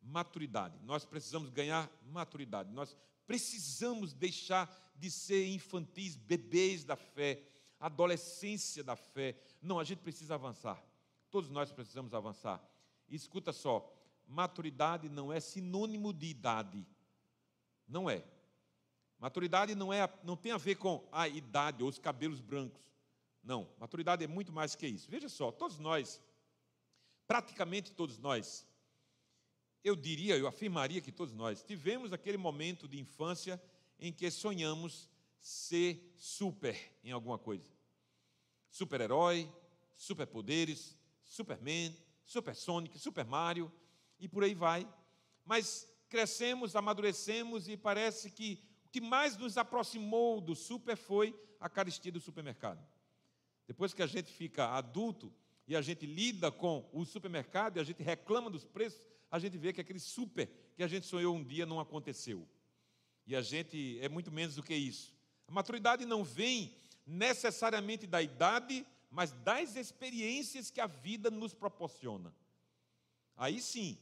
Maturidade. 0.00 0.78
Nós 0.84 1.04
precisamos 1.04 1.50
ganhar 1.50 1.90
maturidade. 2.06 2.72
Nós 2.72 2.96
precisamos 3.26 4.12
deixar 4.14 4.70
de 4.94 5.10
ser 5.10 5.48
infantis, 5.48 6.14
bebês 6.14 6.84
da 6.84 6.94
fé, 6.94 7.42
adolescência 7.80 8.84
da 8.84 8.94
fé. 8.94 9.36
Não, 9.60 9.80
a 9.80 9.84
gente 9.84 9.98
precisa 9.98 10.36
avançar. 10.36 10.80
Todos 11.28 11.50
nós 11.50 11.72
precisamos 11.72 12.14
avançar. 12.14 12.62
E 13.08 13.16
escuta 13.16 13.52
só, 13.52 13.92
maturidade 14.28 15.08
não 15.08 15.32
é 15.32 15.40
sinônimo 15.40 16.12
de 16.12 16.26
idade. 16.26 16.86
Não 17.88 18.08
é. 18.08 18.22
Maturidade 19.18 19.74
não, 19.74 19.92
é, 19.92 20.08
não 20.22 20.36
tem 20.36 20.52
a 20.52 20.56
ver 20.56 20.76
com 20.76 21.04
a 21.10 21.26
idade 21.26 21.82
ou 21.82 21.88
os 21.88 21.98
cabelos 21.98 22.40
brancos. 22.40 22.90
Não, 23.42 23.68
maturidade 23.78 24.24
é 24.24 24.26
muito 24.26 24.52
mais 24.52 24.74
que 24.74 24.86
isso. 24.86 25.10
Veja 25.10 25.28
só, 25.28 25.50
todos 25.50 25.78
nós, 25.78 26.20
praticamente 27.26 27.92
todos 27.92 28.18
nós, 28.18 28.66
eu 29.82 29.96
diria, 29.96 30.36
eu 30.36 30.46
afirmaria 30.46 31.00
que 31.00 31.10
todos 31.10 31.32
nós 31.32 31.62
tivemos 31.62 32.12
aquele 32.12 32.36
momento 32.36 32.86
de 32.86 33.00
infância 33.00 33.60
em 33.98 34.12
que 34.12 34.30
sonhamos 34.30 35.08
ser 35.38 36.12
super 36.16 36.76
em 37.02 37.12
alguma 37.12 37.38
coisa. 37.38 37.70
Super-herói, 38.70 39.50
superpoderes, 39.96 40.96
Superman, 41.24 41.96
Super 42.24 42.54
Sonic, 42.54 42.98
Super 42.98 43.24
Mario 43.24 43.72
e 44.18 44.28
por 44.28 44.44
aí 44.44 44.54
vai. 44.54 44.88
Mas 45.44 45.88
crescemos, 46.08 46.76
amadurecemos 46.76 47.68
e 47.68 47.76
parece 47.76 48.30
que 48.30 48.62
o 48.84 48.88
que 48.90 49.00
mais 49.00 49.36
nos 49.36 49.56
aproximou 49.56 50.40
do 50.40 50.54
super 50.54 50.96
foi 50.96 51.34
a 51.58 51.68
caristia 51.68 52.12
do 52.12 52.20
supermercado. 52.20 52.84
Depois 53.70 53.94
que 53.94 54.02
a 54.02 54.06
gente 54.08 54.32
fica 54.32 54.66
adulto 54.70 55.32
e 55.64 55.76
a 55.76 55.80
gente 55.80 56.04
lida 56.04 56.50
com 56.50 56.90
o 56.92 57.04
supermercado 57.04 57.76
e 57.76 57.80
a 57.80 57.84
gente 57.84 58.02
reclama 58.02 58.50
dos 58.50 58.64
preços, 58.64 59.00
a 59.30 59.38
gente 59.38 59.56
vê 59.56 59.72
que 59.72 59.80
aquele 59.80 60.00
super 60.00 60.50
que 60.74 60.82
a 60.82 60.88
gente 60.88 61.06
sonhou 61.06 61.36
um 61.36 61.44
dia 61.44 61.64
não 61.64 61.78
aconteceu. 61.78 62.48
E 63.24 63.36
a 63.36 63.40
gente 63.40 63.96
é 64.00 64.08
muito 64.08 64.32
menos 64.32 64.56
do 64.56 64.62
que 64.64 64.74
isso. 64.74 65.14
A 65.46 65.52
maturidade 65.52 66.04
não 66.04 66.24
vem 66.24 66.74
necessariamente 67.06 68.08
da 68.08 68.20
idade, 68.20 68.84
mas 69.08 69.30
das 69.44 69.76
experiências 69.76 70.68
que 70.68 70.80
a 70.80 70.88
vida 70.88 71.30
nos 71.30 71.54
proporciona. 71.54 72.34
Aí 73.36 73.60
sim. 73.60 73.96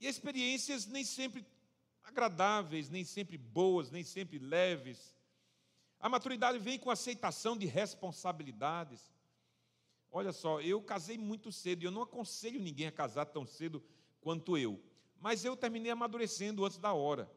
E 0.00 0.06
experiências 0.06 0.86
nem 0.86 1.04
sempre 1.04 1.44
agradáveis, 2.02 2.88
nem 2.88 3.04
sempre 3.04 3.36
boas, 3.36 3.90
nem 3.90 4.02
sempre 4.02 4.38
leves. 4.38 5.14
A 6.00 6.08
maturidade 6.08 6.58
vem 6.58 6.78
com 6.78 6.90
aceitação 6.90 7.56
de 7.56 7.66
responsabilidades. 7.66 9.12
Olha 10.10 10.32
só, 10.32 10.60
eu 10.60 10.80
casei 10.80 11.18
muito 11.18 11.50
cedo 11.50 11.82
e 11.82 11.86
eu 11.86 11.90
não 11.90 12.02
aconselho 12.02 12.60
ninguém 12.60 12.86
a 12.86 12.92
casar 12.92 13.26
tão 13.26 13.44
cedo 13.44 13.82
quanto 14.20 14.56
eu. 14.56 14.82
Mas 15.20 15.44
eu 15.44 15.56
terminei 15.56 15.90
amadurecendo 15.90 16.64
antes 16.64 16.78
da 16.78 16.92
hora. 16.92 17.30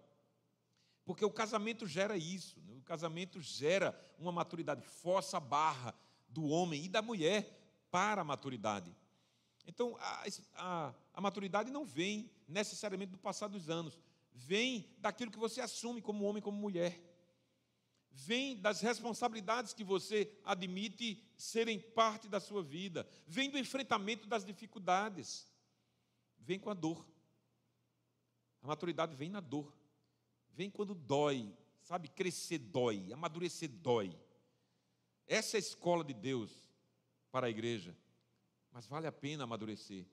Porque 1.03 1.25
o 1.25 1.31
casamento 1.31 1.87
gera 1.87 2.15
isso. 2.15 2.59
Né? 2.61 2.75
O 2.77 2.83
casamento 2.83 3.41
gera 3.41 3.99
uma 4.19 4.31
maturidade, 4.31 4.83
força 4.83 5.37
a 5.37 5.39
barra 5.39 5.95
do 6.29 6.45
homem 6.45 6.85
e 6.85 6.89
da 6.89 7.01
mulher 7.01 7.59
para 7.89 8.21
a 8.21 8.25
maturidade. 8.25 8.95
Então, 9.67 9.97
a, 9.99 10.25
a, 10.55 10.93
a 11.13 11.21
maturidade 11.21 11.71
não 11.71 11.85
vem 11.85 12.31
necessariamente 12.47 13.11
do 13.11 13.17
passar 13.17 13.47
dos 13.47 13.69
anos, 13.69 13.97
vem 14.33 14.89
daquilo 14.99 15.31
que 15.31 15.39
você 15.39 15.61
assume 15.61 16.01
como 16.01 16.25
homem, 16.25 16.41
como 16.41 16.57
mulher. 16.57 17.10
Vem 18.11 18.57
das 18.57 18.81
responsabilidades 18.81 19.73
que 19.73 19.83
você 19.83 20.29
admite 20.43 21.23
serem 21.37 21.79
parte 21.79 22.27
da 22.27 22.39
sua 22.39 22.61
vida. 22.61 23.07
Vem 23.25 23.49
do 23.49 23.57
enfrentamento 23.57 24.27
das 24.27 24.43
dificuldades. 24.43 25.47
Vem 26.37 26.59
com 26.59 26.69
a 26.69 26.73
dor. 26.73 27.07
A 28.61 28.67
maturidade 28.67 29.15
vem 29.15 29.29
na 29.29 29.39
dor. 29.39 29.73
Vem 30.51 30.69
quando 30.69 30.93
dói. 30.93 31.55
Sabe, 31.81 32.09
crescer 32.09 32.59
dói, 32.59 33.11
amadurecer 33.11 33.69
dói. 33.69 34.15
Essa 35.25 35.57
é 35.57 35.59
a 35.59 35.59
escola 35.59 36.03
de 36.03 36.13
Deus 36.13 36.51
para 37.31 37.47
a 37.47 37.49
igreja. 37.49 37.97
Mas 38.71 38.85
vale 38.85 39.07
a 39.07 39.11
pena 39.11 39.45
amadurecer. 39.45 40.05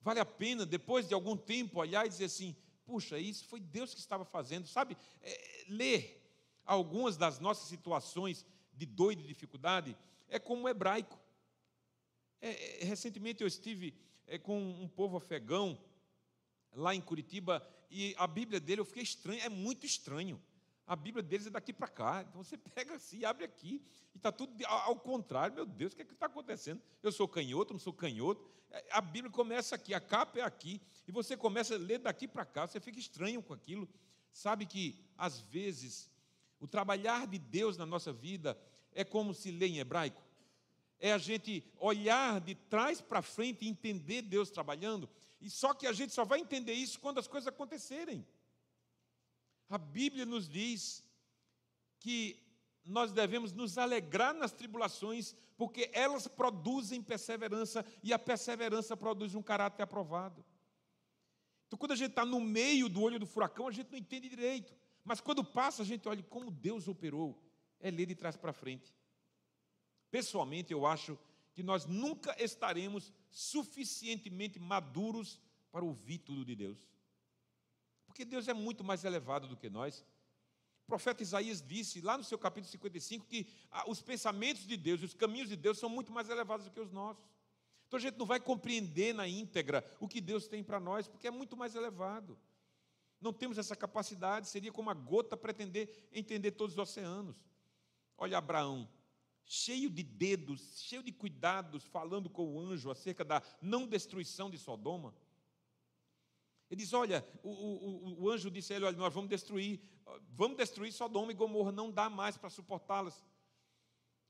Vale 0.00 0.20
a 0.20 0.24
pena, 0.24 0.64
depois 0.64 1.06
de 1.06 1.14
algum 1.14 1.36
tempo, 1.36 1.80
olhar 1.80 2.06
e 2.06 2.08
dizer 2.08 2.24
assim: 2.26 2.56
puxa, 2.84 3.18
isso 3.18 3.44
foi 3.46 3.60
Deus 3.60 3.92
que 3.92 4.00
estava 4.00 4.24
fazendo. 4.24 4.66
Sabe, 4.66 4.96
é, 5.20 5.64
ler 5.68 6.19
algumas 6.64 7.16
das 7.16 7.38
nossas 7.38 7.68
situações 7.68 8.46
de 8.72 8.86
dor 8.86 9.12
e 9.12 9.16
de 9.16 9.26
dificuldade 9.26 9.96
é 10.28 10.38
como 10.38 10.64
o 10.64 10.68
hebraico. 10.68 11.18
É, 12.40 12.82
é, 12.82 12.84
recentemente 12.84 13.42
eu 13.42 13.46
estive 13.46 13.94
é, 14.26 14.38
com 14.38 14.58
um 14.58 14.88
povo 14.88 15.16
afegão 15.16 15.78
lá 16.72 16.94
em 16.94 17.00
Curitiba 17.00 17.66
e 17.90 18.14
a 18.16 18.26
Bíblia 18.26 18.60
dele 18.60 18.80
eu 18.80 18.84
fiquei 18.84 19.02
estranho, 19.02 19.40
é 19.42 19.48
muito 19.48 19.84
estranho. 19.84 20.40
A 20.86 20.96
Bíblia 20.96 21.22
deles 21.22 21.46
é 21.46 21.50
daqui 21.50 21.72
para 21.72 21.86
cá. 21.86 22.24
Então 22.28 22.42
você 22.42 22.56
pega 22.74 22.94
assim, 22.94 23.24
abre 23.24 23.44
aqui, 23.44 23.82
e 24.14 24.16
está 24.16 24.32
tudo 24.32 24.52
ao 24.66 24.96
contrário. 24.96 25.54
Meu 25.54 25.66
Deus, 25.66 25.92
o 25.92 25.96
que 25.96 26.02
é 26.02 26.04
está 26.04 26.26
acontecendo? 26.26 26.82
Eu 27.02 27.12
sou 27.12 27.28
canhoto, 27.28 27.72
não 27.72 27.80
sou 27.80 27.92
canhoto. 27.92 28.44
É, 28.70 28.86
a 28.90 29.00
Bíblia 29.00 29.30
começa 29.30 29.74
aqui, 29.74 29.94
a 29.94 30.00
capa 30.00 30.38
é 30.38 30.42
aqui, 30.42 30.80
e 31.06 31.12
você 31.12 31.36
começa 31.36 31.74
a 31.74 31.78
ler 31.78 31.98
daqui 31.98 32.26
para 32.26 32.44
cá, 32.44 32.66
você 32.66 32.80
fica 32.80 32.98
estranho 32.98 33.42
com 33.42 33.52
aquilo. 33.52 33.88
Sabe 34.32 34.66
que, 34.66 34.98
às 35.16 35.40
vezes, 35.40 36.09
o 36.60 36.68
trabalhar 36.68 37.26
de 37.26 37.38
Deus 37.38 37.76
na 37.76 37.86
nossa 37.86 38.12
vida 38.12 38.56
é 38.92 39.02
como 39.02 39.32
se 39.32 39.50
lê 39.50 39.66
em 39.66 39.78
hebraico. 39.78 40.22
É 40.98 41.12
a 41.12 41.18
gente 41.18 41.64
olhar 41.78 42.40
de 42.40 42.54
trás 42.54 43.00
para 43.00 43.22
frente 43.22 43.64
e 43.64 43.68
entender 43.68 44.22
Deus 44.22 44.50
trabalhando. 44.50 45.08
E 45.40 45.48
só 45.48 45.72
que 45.72 45.86
a 45.86 45.92
gente 45.92 46.12
só 46.12 46.24
vai 46.24 46.40
entender 46.40 46.74
isso 46.74 47.00
quando 47.00 47.18
as 47.18 47.26
coisas 47.26 47.48
acontecerem. 47.48 48.26
A 49.70 49.78
Bíblia 49.78 50.26
nos 50.26 50.46
diz 50.46 51.02
que 51.98 52.38
nós 52.84 53.12
devemos 53.12 53.52
nos 53.52 53.78
alegrar 53.78 54.34
nas 54.34 54.52
tribulações, 54.52 55.34
porque 55.56 55.90
elas 55.94 56.26
produzem 56.26 57.02
perseverança 57.02 57.84
e 58.02 58.12
a 58.12 58.18
perseverança 58.18 58.96
produz 58.96 59.34
um 59.34 59.42
caráter 59.42 59.82
aprovado. 59.82 60.44
Então, 61.66 61.78
quando 61.78 61.92
a 61.92 61.96
gente 61.96 62.10
está 62.10 62.24
no 62.24 62.40
meio 62.40 62.88
do 62.88 63.00
olho 63.00 63.18
do 63.18 63.26
furacão, 63.26 63.68
a 63.68 63.72
gente 63.72 63.90
não 63.90 63.98
entende 63.98 64.28
direito. 64.28 64.74
Mas 65.04 65.20
quando 65.20 65.44
passa, 65.44 65.82
a 65.82 65.84
gente 65.84 66.08
olha 66.08 66.22
como 66.22 66.50
Deus 66.50 66.88
operou. 66.88 67.42
É 67.80 67.90
ler 67.90 68.06
de 68.06 68.14
trás 68.14 68.36
para 68.36 68.52
frente. 68.52 68.94
Pessoalmente, 70.10 70.72
eu 70.72 70.86
acho 70.86 71.18
que 71.52 71.62
nós 71.62 71.86
nunca 71.86 72.34
estaremos 72.42 73.12
suficientemente 73.30 74.58
maduros 74.58 75.40
para 75.70 75.84
ouvir 75.84 76.18
tudo 76.18 76.44
de 76.44 76.54
Deus. 76.54 76.88
Porque 78.06 78.24
Deus 78.24 78.48
é 78.48 78.52
muito 78.52 78.82
mais 78.82 79.04
elevado 79.04 79.46
do 79.46 79.56
que 79.56 79.70
nós. 79.70 80.04
O 80.84 80.86
profeta 80.86 81.22
Isaías 81.22 81.62
disse 81.62 82.00
lá 82.00 82.18
no 82.18 82.24
seu 82.24 82.38
capítulo 82.38 82.70
55 82.70 83.26
que 83.26 83.46
ah, 83.70 83.88
os 83.88 84.02
pensamentos 84.02 84.66
de 84.66 84.76
Deus, 84.76 85.02
os 85.02 85.14
caminhos 85.14 85.48
de 85.48 85.56
Deus 85.56 85.78
são 85.78 85.88
muito 85.88 86.12
mais 86.12 86.28
elevados 86.28 86.66
do 86.66 86.72
que 86.72 86.80
os 86.80 86.90
nossos. 86.90 87.24
Então 87.86 87.98
a 87.98 88.00
gente 88.00 88.18
não 88.18 88.26
vai 88.26 88.40
compreender 88.40 89.14
na 89.14 89.26
íntegra 89.26 89.84
o 90.00 90.08
que 90.08 90.20
Deus 90.20 90.48
tem 90.48 90.62
para 90.62 90.80
nós, 90.80 91.08
porque 91.08 91.26
é 91.26 91.30
muito 91.30 91.56
mais 91.56 91.74
elevado. 91.74 92.38
Não 93.20 93.32
temos 93.32 93.58
essa 93.58 93.76
capacidade, 93.76 94.48
seria 94.48 94.72
como 94.72 94.90
a 94.90 94.94
gota 94.94 95.36
pretender 95.36 96.08
entender 96.12 96.52
todos 96.52 96.74
os 96.74 96.78
oceanos. 96.78 97.36
Olha 98.16 98.38
Abraão, 98.38 98.88
cheio 99.44 99.90
de 99.90 100.02
dedos, 100.02 100.78
cheio 100.80 101.02
de 101.02 101.12
cuidados, 101.12 101.84
falando 101.84 102.30
com 102.30 102.54
o 102.54 102.60
anjo 102.60 102.90
acerca 102.90 103.24
da 103.24 103.42
não 103.60 103.86
destruição 103.86 104.48
de 104.48 104.56
Sodoma. 104.56 105.14
Ele 106.70 106.80
diz: 106.80 106.92
Olha, 106.92 107.26
o, 107.42 107.50
o, 107.50 108.22
o, 108.22 108.30
anjo 108.30 108.50
disse 108.50 108.72
a 108.72 108.76
ele: 108.76 108.84
Olha, 108.84 108.96
nós 108.96 109.12
vamos 109.12 109.28
destruir, 109.28 109.80
vamos 110.30 110.56
destruir 110.56 110.92
Sodoma 110.92 111.32
e 111.32 111.34
Gomorra, 111.34 111.72
não 111.72 111.90
dá 111.90 112.08
mais 112.08 112.36
para 112.36 112.48
suportá-las. 112.48 113.22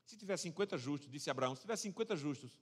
Se 0.04 0.16
tiver 0.16 0.36
50 0.36 0.76
justos, 0.76 1.08
disse 1.08 1.30
Abraão, 1.30 1.54
se 1.54 1.60
tiver 1.60 1.76
50 1.76 2.16
justos, 2.16 2.58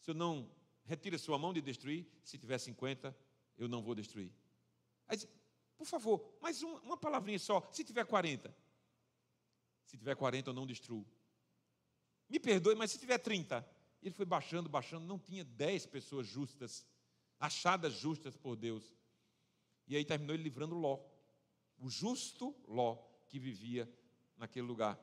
se 0.00 0.10
eu 0.10 0.14
não 0.14 0.48
retire 0.84 1.16
a 1.16 1.18
sua 1.18 1.36
mão 1.38 1.52
de 1.52 1.60
destruir, 1.60 2.06
se 2.22 2.38
tiver 2.38 2.58
50, 2.58 3.16
eu 3.58 3.66
não 3.66 3.82
vou 3.82 3.94
destruir. 3.94 4.30
Aí 5.08 5.18
por 5.76 5.86
favor, 5.86 6.36
mais 6.40 6.62
uma, 6.62 6.80
uma 6.80 6.96
palavrinha 6.96 7.38
só, 7.38 7.68
se 7.70 7.84
tiver 7.84 8.04
40. 8.06 8.54
Se 9.84 9.96
tiver 9.96 10.16
40, 10.16 10.50
eu 10.50 10.54
não 10.54 10.66
destruo. 10.66 11.06
Me 12.28 12.40
perdoe, 12.40 12.74
mas 12.74 12.90
se 12.90 12.98
tiver 12.98 13.18
30. 13.18 13.66
Ele 14.02 14.14
foi 14.14 14.24
baixando, 14.24 14.68
baixando, 14.68 15.06
não 15.06 15.18
tinha 15.18 15.44
10 15.44 15.86
pessoas 15.86 16.26
justas 16.26 16.86
achadas 17.38 17.92
justas 17.92 18.36
por 18.36 18.56
Deus. 18.56 18.94
E 19.86 19.96
aí 19.96 20.04
terminou 20.04 20.34
ele 20.34 20.42
livrando 20.42 20.74
Ló, 20.74 20.98
o 21.78 21.88
justo 21.88 22.56
Ló 22.66 22.96
que 23.28 23.38
vivia 23.38 23.90
naquele 24.36 24.66
lugar. 24.66 24.98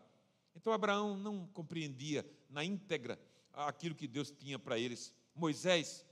Então 0.55 0.73
Abraão 0.73 1.15
não 1.15 1.47
compreendia 1.47 2.25
na 2.49 2.63
íntegra 2.63 3.19
aquilo 3.51 3.95
que 3.95 4.07
Deus 4.07 4.31
tinha 4.31 4.57
para 4.57 4.77
eles. 4.77 5.13
Moisés, 5.33 6.05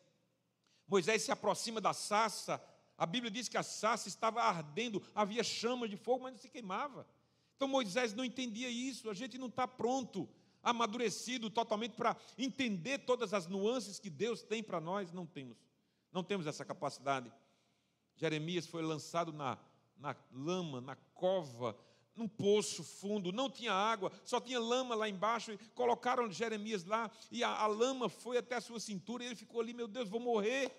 Moisés 0.87 1.23
se 1.23 1.31
aproxima 1.31 1.81
da 1.81 1.93
sassa. 1.93 2.63
A 3.01 3.05
Bíblia 3.07 3.31
diz 3.31 3.49
que 3.49 3.57
a 3.57 3.63
sassa 3.63 4.07
estava 4.07 4.43
ardendo, 4.43 5.01
havia 5.15 5.43
chamas 5.43 5.89
de 5.89 5.97
fogo, 5.97 6.21
mas 6.21 6.33
não 6.33 6.39
se 6.39 6.47
queimava. 6.47 7.07
Então 7.55 7.67
Moisés 7.67 8.13
não 8.13 8.23
entendia 8.23 8.69
isso. 8.69 9.09
A 9.09 9.13
gente 9.15 9.39
não 9.39 9.47
está 9.47 9.67
pronto, 9.67 10.29
amadurecido 10.61 11.49
totalmente 11.49 11.93
para 11.93 12.15
entender 12.37 12.99
todas 12.99 13.33
as 13.33 13.47
nuances 13.47 13.97
que 13.97 14.07
Deus 14.07 14.43
tem 14.43 14.61
para 14.61 14.79
nós. 14.79 15.11
Não 15.11 15.25
temos. 15.25 15.57
Não 16.11 16.23
temos 16.23 16.45
essa 16.45 16.63
capacidade. 16.63 17.33
Jeremias 18.15 18.67
foi 18.67 18.83
lançado 18.83 19.33
na, 19.33 19.57
na 19.97 20.15
lama, 20.31 20.79
na 20.79 20.95
cova, 20.95 21.75
num 22.15 22.27
poço 22.27 22.83
fundo, 22.83 23.31
não 23.31 23.49
tinha 23.49 23.73
água, 23.73 24.11
só 24.23 24.39
tinha 24.39 24.59
lama 24.59 24.93
lá 24.93 25.09
embaixo, 25.09 25.51
e 25.51 25.57
colocaram 25.73 26.29
Jeremias 26.29 26.85
lá, 26.85 27.09
e 27.31 27.43
a, 27.43 27.49
a 27.49 27.65
lama 27.65 28.09
foi 28.09 28.37
até 28.37 28.57
a 28.57 28.61
sua 28.61 28.79
cintura, 28.79 29.23
e 29.23 29.25
ele 29.25 29.35
ficou 29.35 29.59
ali, 29.59 29.73
meu 29.73 29.87
Deus, 29.87 30.07
vou 30.07 30.19
morrer. 30.19 30.71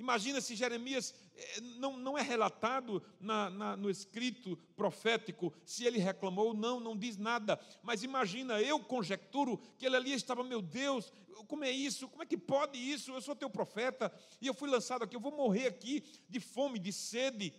Imagina 0.00 0.40
se 0.40 0.56
Jeremias 0.56 1.14
eh, 1.36 1.60
não, 1.76 1.94
não 1.94 2.16
é 2.16 2.22
relatado 2.22 3.02
na, 3.20 3.50
na, 3.50 3.76
no 3.76 3.90
escrito 3.90 4.56
profético 4.74 5.52
se 5.62 5.84
ele 5.84 5.98
reclamou, 5.98 6.54
não, 6.54 6.80
não 6.80 6.96
diz 6.96 7.18
nada. 7.18 7.60
Mas 7.82 8.02
imagina, 8.02 8.62
eu 8.62 8.80
conjecturo 8.80 9.58
que 9.76 9.84
ele 9.84 9.96
ali 9.96 10.12
estava, 10.14 10.42
meu 10.42 10.62
Deus, 10.62 11.12
como 11.46 11.64
é 11.64 11.70
isso? 11.70 12.08
Como 12.08 12.22
é 12.22 12.26
que 12.26 12.38
pode 12.38 12.78
isso? 12.78 13.12
Eu 13.12 13.20
sou 13.20 13.36
teu 13.36 13.50
profeta 13.50 14.10
e 14.40 14.46
eu 14.46 14.54
fui 14.54 14.70
lançado 14.70 15.04
aqui, 15.04 15.14
eu 15.14 15.20
vou 15.20 15.36
morrer 15.36 15.66
aqui 15.66 16.02
de 16.26 16.40
fome, 16.40 16.78
de 16.78 16.94
sede. 16.94 17.52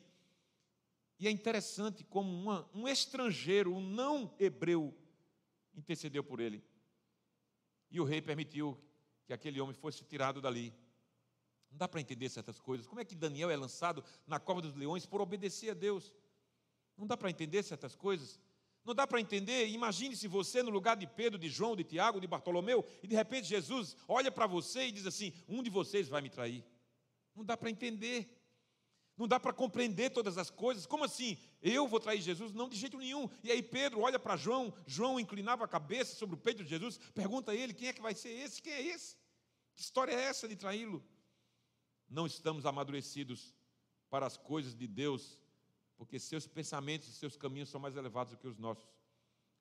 E 1.19 1.27
é 1.27 1.29
interessante 1.29 2.03
como 2.03 2.27
uma, 2.27 2.67
um 2.73 2.87
estrangeiro, 2.87 3.71
um 3.71 3.81
não 3.81 4.33
hebreu, 4.39 4.97
intercedeu 5.75 6.23
por 6.23 6.39
ele. 6.39 6.63
E 7.91 7.99
o 7.99 8.03
rei 8.03 8.19
permitiu 8.19 8.75
que 9.27 9.31
aquele 9.31 9.61
homem 9.61 9.75
fosse 9.75 10.03
tirado 10.03 10.41
dali. 10.41 10.73
Não 11.71 11.77
dá 11.77 11.87
para 11.87 12.01
entender 12.01 12.29
certas 12.29 12.59
coisas. 12.59 12.85
Como 12.85 12.99
é 12.99 13.05
que 13.05 13.15
Daniel 13.15 13.49
é 13.49 13.55
lançado 13.55 14.03
na 14.27 14.39
cova 14.39 14.61
dos 14.61 14.75
leões 14.75 15.05
por 15.05 15.21
obedecer 15.21 15.71
a 15.71 15.73
Deus? 15.73 16.13
Não 16.97 17.07
dá 17.07 17.15
para 17.15 17.29
entender 17.29 17.63
certas 17.63 17.95
coisas. 17.95 18.39
Não 18.83 18.93
dá 18.93 19.07
para 19.07 19.21
entender. 19.21 19.67
Imagine 19.67 20.15
se 20.15 20.27
você, 20.27 20.61
no 20.61 20.69
lugar 20.69 20.97
de 20.97 21.07
Pedro, 21.07 21.39
de 21.39 21.49
João, 21.49 21.75
de 21.75 21.83
Tiago, 21.83 22.19
de 22.19 22.27
Bartolomeu, 22.27 22.85
e 23.01 23.07
de 23.07 23.15
repente 23.15 23.47
Jesus 23.47 23.95
olha 24.07 24.31
para 24.31 24.47
você 24.47 24.87
e 24.87 24.91
diz 24.91 25.05
assim: 25.05 25.33
Um 25.47 25.63
de 25.63 25.69
vocês 25.69 26.09
vai 26.09 26.21
me 26.21 26.29
trair. 26.29 26.65
Não 27.35 27.45
dá 27.45 27.55
para 27.55 27.69
entender. 27.69 28.37
Não 29.17 29.27
dá 29.27 29.39
para 29.39 29.53
compreender 29.53 30.09
todas 30.09 30.37
as 30.37 30.49
coisas. 30.49 30.85
Como 30.85 31.03
assim? 31.03 31.37
Eu 31.61 31.87
vou 31.87 31.99
trair 31.99 32.21
Jesus? 32.21 32.53
Não, 32.53 32.67
de 32.67 32.75
jeito 32.75 32.97
nenhum. 32.97 33.29
E 33.43 33.51
aí 33.51 33.61
Pedro 33.61 34.01
olha 34.01 34.17
para 34.17 34.35
João, 34.35 34.73
João 34.87 35.19
inclinava 35.19 35.63
a 35.63 35.67
cabeça 35.67 36.15
sobre 36.15 36.35
o 36.35 36.39
peito 36.39 36.63
de 36.63 36.69
Jesus, 36.69 36.97
pergunta 37.13 37.51
a 37.51 37.55
ele: 37.55 37.73
quem 37.73 37.87
é 37.87 37.93
que 37.93 38.01
vai 38.01 38.15
ser 38.15 38.29
esse? 38.29 38.61
Quem 38.61 38.73
é 38.73 38.81
esse? 38.81 39.15
Que 39.75 39.81
história 39.81 40.11
é 40.11 40.23
essa 40.23 40.47
de 40.47 40.55
traí-lo? 40.55 41.03
Não 42.11 42.25
estamos 42.25 42.65
amadurecidos 42.65 43.55
para 44.09 44.27
as 44.27 44.35
coisas 44.35 44.75
de 44.75 44.85
Deus, 44.85 45.39
porque 45.97 46.19
seus 46.19 46.45
pensamentos 46.45 47.07
e 47.07 47.13
seus 47.13 47.37
caminhos 47.37 47.69
são 47.69 47.79
mais 47.79 47.95
elevados 47.95 48.33
do 48.33 48.37
que 48.37 48.47
os 48.47 48.57
nossos. 48.57 48.85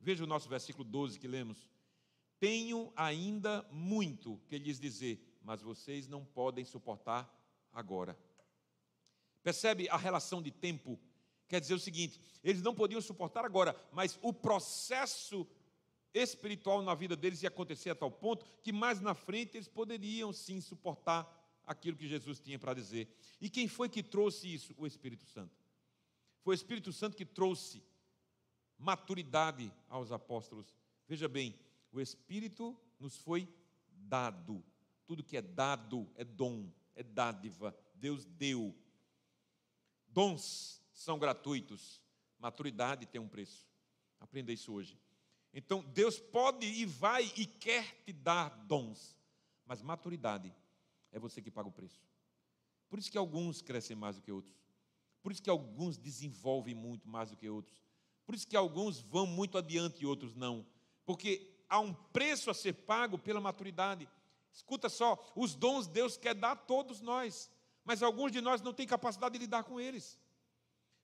Veja 0.01 0.25
o 0.25 0.27
nosso 0.27 0.49
versículo 0.49 0.85
12 0.85 1.19
que 1.19 1.29
lemos. 1.29 1.71
Tenho 2.41 2.93
ainda 2.97 3.63
muito 3.71 4.41
que 4.49 4.59
lhes 4.59 4.81
dizer, 4.81 5.39
mas 5.43 5.63
vocês 5.63 6.09
não 6.09 6.25
podem 6.25 6.65
suportar 6.65 7.33
agora. 7.73 8.19
Percebe 9.43 9.89
a 9.89 9.97
relação 9.97 10.43
de 10.43 10.51
tempo? 10.51 10.99
Quer 11.47 11.61
dizer 11.61 11.75
o 11.75 11.79
seguinte: 11.79 12.21
eles 12.43 12.63
não 12.63 12.75
podiam 12.75 13.01
suportar 13.01 13.45
agora, 13.45 13.77
mas 13.93 14.19
o 14.23 14.33
processo 14.33 15.47
espiritual 16.13 16.83
na 16.83 16.95
vida 16.95 17.15
deles 17.15 17.43
ia 17.43 17.49
acontecer 17.49 17.91
a 17.91 17.95
tal 17.95 18.11
ponto 18.11 18.45
que 18.63 18.73
mais 18.73 19.01
na 19.01 19.15
frente 19.15 19.57
eles 19.57 19.69
poderiam 19.69 20.33
sim 20.33 20.61
suportar 20.61 21.40
aquilo 21.71 21.97
que 21.97 22.09
Jesus 22.09 22.41
tinha 22.41 22.59
para 22.59 22.75
dizer. 22.75 23.09
E 23.41 23.49
quem 23.49 23.69
foi 23.69 23.89
que 23.89 24.03
trouxe 24.03 24.53
isso? 24.53 24.75
O 24.77 24.89
Espírito 24.89 25.25
Santo. 25.25 25.57
Foi 26.43 26.53
o 26.53 26.57
Espírito 26.57 26.93
Santo 26.93 27.17
que 27.17 27.25
trouxe 27.25 27.81
maturidade 28.77 29.73
aos 29.89 30.11
apóstolos. 30.11 30.75
Veja 31.07 31.29
bem, 31.29 31.57
o 31.93 32.01
Espírito 32.01 32.77
nos 32.99 33.17
foi 33.17 33.49
dado. 33.89 34.65
Tudo 35.07 35.23
que 35.23 35.37
é 35.37 35.43
dado 35.43 36.11
é 36.17 36.25
dom, 36.25 36.69
é 36.97 37.05
dádiva. 37.05 37.73
Deus 37.95 38.25
deu. 38.25 38.75
Dons 40.09 40.83
são 40.93 41.21
gratuitos. 41.21 42.03
Maturidade 42.37 43.07
tem 43.07 43.21
um 43.21 43.29
preço. 43.29 43.65
Aprenda 44.19 44.51
isso 44.51 44.73
hoje. 44.73 44.99
Então, 45.55 45.85
Deus 45.85 46.19
pode 46.19 46.67
e 46.67 46.85
vai 46.85 47.33
e 47.37 47.47
quer 47.47 48.03
te 48.05 48.13
dar 48.13 48.49
dons, 48.67 49.17
mas 49.65 49.83
maturidade 49.83 50.53
é 51.13 51.19
você 51.19 51.43
que 51.43 51.51
paga 51.51 51.69
o 51.69 51.73
preço. 51.73 52.01
Por 52.89 52.99
isso 52.99 53.11
que 53.11 53.19
alguns 53.19 53.63
crescem 53.63 53.97
mais 53.97 54.17
do 54.17 54.23
que 54.23 54.33
outros. 54.33 54.57
Por 55.23 55.33
isso 55.33 55.43
que 55.43 55.51
alguns 55.51 55.97
desenvolvem 55.97 56.75
muito 56.75 57.09
mais 57.09 57.31
do 57.31 57.37
que 57.37 57.49
outros. 57.49 57.83
Por 58.25 58.35
isso 58.35 58.47
que 58.47 58.57
alguns 58.57 59.01
vão 59.01 59.27
muito 59.27 59.59
adiante 59.59 60.03
e 60.03 60.07
outros 60.07 60.35
não. 60.35 60.67
Porque 61.05 61.65
há 61.69 61.79
um 61.81 61.93
preço 61.93 62.51
a 62.51 62.55
ser 62.55 62.73
pago 62.73 63.19
pela 63.19 63.41
maturidade. 63.41 64.09
Escuta 64.53 64.89
só, 64.89 65.33
os 65.37 65.55
dons 65.55 65.87
Deus 65.87 66.17
quer 66.17 66.35
dar 66.35 66.53
a 66.53 66.57
todos 66.57 67.01
nós, 67.01 67.51
mas 67.85 68.03
alguns 68.03 68.33
de 68.33 68.41
nós 68.41 68.61
não 68.61 68.73
têm 68.73 68.87
capacidade 68.87 69.35
de 69.35 69.39
lidar 69.39 69.65
com 69.65 69.81
eles. 69.81 70.19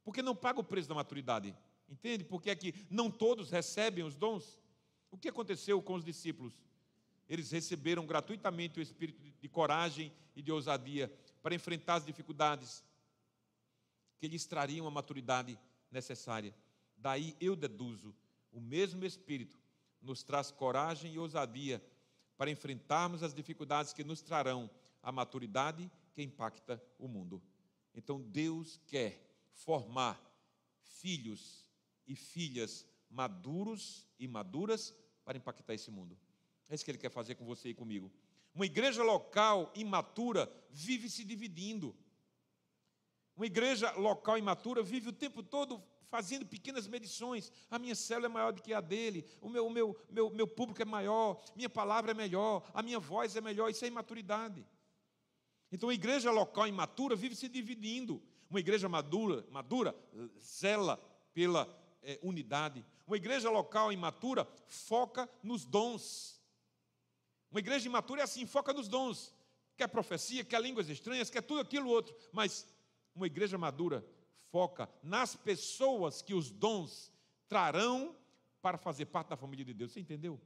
Porque 0.04 0.22
não 0.22 0.34
paga 0.34 0.60
o 0.60 0.64
preço 0.64 0.88
da 0.88 0.94
maturidade. 0.94 1.56
Entende? 1.88 2.24
Porque 2.24 2.50
é 2.50 2.56
que 2.56 2.86
não 2.90 3.10
todos 3.10 3.50
recebem 3.50 4.04
os 4.04 4.16
dons. 4.16 4.58
O 5.10 5.16
que 5.16 5.28
aconteceu 5.28 5.80
com 5.80 5.94
os 5.94 6.04
discípulos? 6.04 6.58
Eles 7.28 7.50
receberam 7.50 8.06
gratuitamente 8.06 8.78
o 8.78 8.82
espírito 8.82 9.20
de 9.40 9.48
coragem 9.48 10.12
e 10.34 10.42
de 10.42 10.52
ousadia 10.52 11.12
para 11.42 11.54
enfrentar 11.54 11.96
as 11.96 12.06
dificuldades 12.06 12.84
que 14.18 14.28
lhes 14.28 14.46
trariam 14.46 14.86
a 14.86 14.90
maturidade 14.90 15.58
necessária. 15.90 16.54
Daí 16.96 17.36
eu 17.40 17.54
deduzo, 17.54 18.14
o 18.52 18.60
mesmo 18.60 19.04
espírito 19.04 19.58
nos 20.00 20.22
traz 20.22 20.50
coragem 20.50 21.12
e 21.12 21.18
ousadia 21.18 21.82
para 22.36 22.50
enfrentarmos 22.50 23.22
as 23.22 23.34
dificuldades 23.34 23.92
que 23.92 24.04
nos 24.04 24.22
trarão 24.22 24.70
a 25.02 25.10
maturidade 25.10 25.90
que 26.12 26.22
impacta 26.22 26.82
o 26.98 27.08
mundo. 27.08 27.42
Então 27.94 28.20
Deus 28.20 28.80
quer 28.86 29.20
formar 29.52 30.20
filhos 30.82 31.70
e 32.06 32.14
filhas 32.14 32.86
maduros 33.10 34.06
e 34.18 34.28
maduras 34.28 34.94
para 35.24 35.38
impactar 35.38 35.74
esse 35.74 35.90
mundo. 35.90 36.16
É 36.68 36.74
isso 36.74 36.84
que 36.84 36.90
ele 36.90 36.98
quer 36.98 37.10
fazer 37.10 37.34
com 37.34 37.44
você 37.44 37.70
e 37.70 37.74
comigo. 37.74 38.10
Uma 38.54 38.66
igreja 38.66 39.02
local 39.02 39.72
imatura 39.74 40.50
vive 40.70 41.08
se 41.08 41.24
dividindo. 41.24 41.94
Uma 43.36 43.46
igreja 43.46 43.92
local 43.92 44.38
imatura 44.38 44.82
vive 44.82 45.10
o 45.10 45.12
tempo 45.12 45.42
todo 45.42 45.82
fazendo 46.08 46.46
pequenas 46.46 46.86
medições. 46.86 47.52
A 47.70 47.78
minha 47.78 47.94
célula 47.94 48.26
é 48.26 48.28
maior 48.30 48.52
do 48.52 48.62
que 48.62 48.72
a 48.72 48.80
dele, 48.80 49.26
o 49.40 49.48
meu, 49.48 49.68
meu, 49.68 49.96
meu, 50.10 50.30
meu 50.30 50.46
público 50.46 50.80
é 50.80 50.84
maior, 50.84 51.42
minha 51.54 51.68
palavra 51.68 52.12
é 52.12 52.14
melhor, 52.14 52.62
a 52.72 52.82
minha 52.82 52.98
voz 52.98 53.36
é 53.36 53.40
melhor. 53.40 53.70
Isso 53.70 53.84
é 53.84 53.88
imaturidade. 53.88 54.66
Então, 55.70 55.88
a 55.88 55.94
igreja 55.94 56.30
local 56.30 56.66
imatura 56.66 57.14
vive 57.14 57.34
se 57.34 57.48
dividindo. 57.48 58.22
Uma 58.48 58.60
igreja 58.60 58.88
madura, 58.88 59.44
madura 59.50 59.94
zela 60.40 60.96
pela 61.34 61.68
é, 62.02 62.18
unidade. 62.22 62.84
Uma 63.06 63.16
igreja 63.16 63.50
local 63.50 63.92
imatura 63.92 64.48
foca 64.66 65.28
nos 65.42 65.64
dons. 65.64 66.35
Uma 67.50 67.60
igreja 67.60 67.86
imatura 67.86 68.20
é 68.20 68.24
assim, 68.24 68.46
foca 68.46 68.72
nos 68.72 68.88
dons. 68.88 69.34
Quer 69.76 69.88
profecia, 69.88 70.44
quer 70.44 70.60
línguas 70.60 70.88
estranhas, 70.88 71.30
quer 71.30 71.42
tudo 71.42 71.60
aquilo 71.60 71.88
outro. 71.88 72.14
Mas 72.32 72.66
uma 73.14 73.26
igreja 73.26 73.58
madura 73.58 74.04
foca 74.50 74.88
nas 75.02 75.36
pessoas 75.36 76.22
que 76.22 76.34
os 76.34 76.50
dons 76.50 77.12
trarão 77.48 78.16
para 78.60 78.78
fazer 78.78 79.06
parte 79.06 79.28
da 79.28 79.36
família 79.36 79.64
de 79.64 79.74
Deus. 79.74 79.92
Você 79.92 80.00
entendeu? 80.00 80.40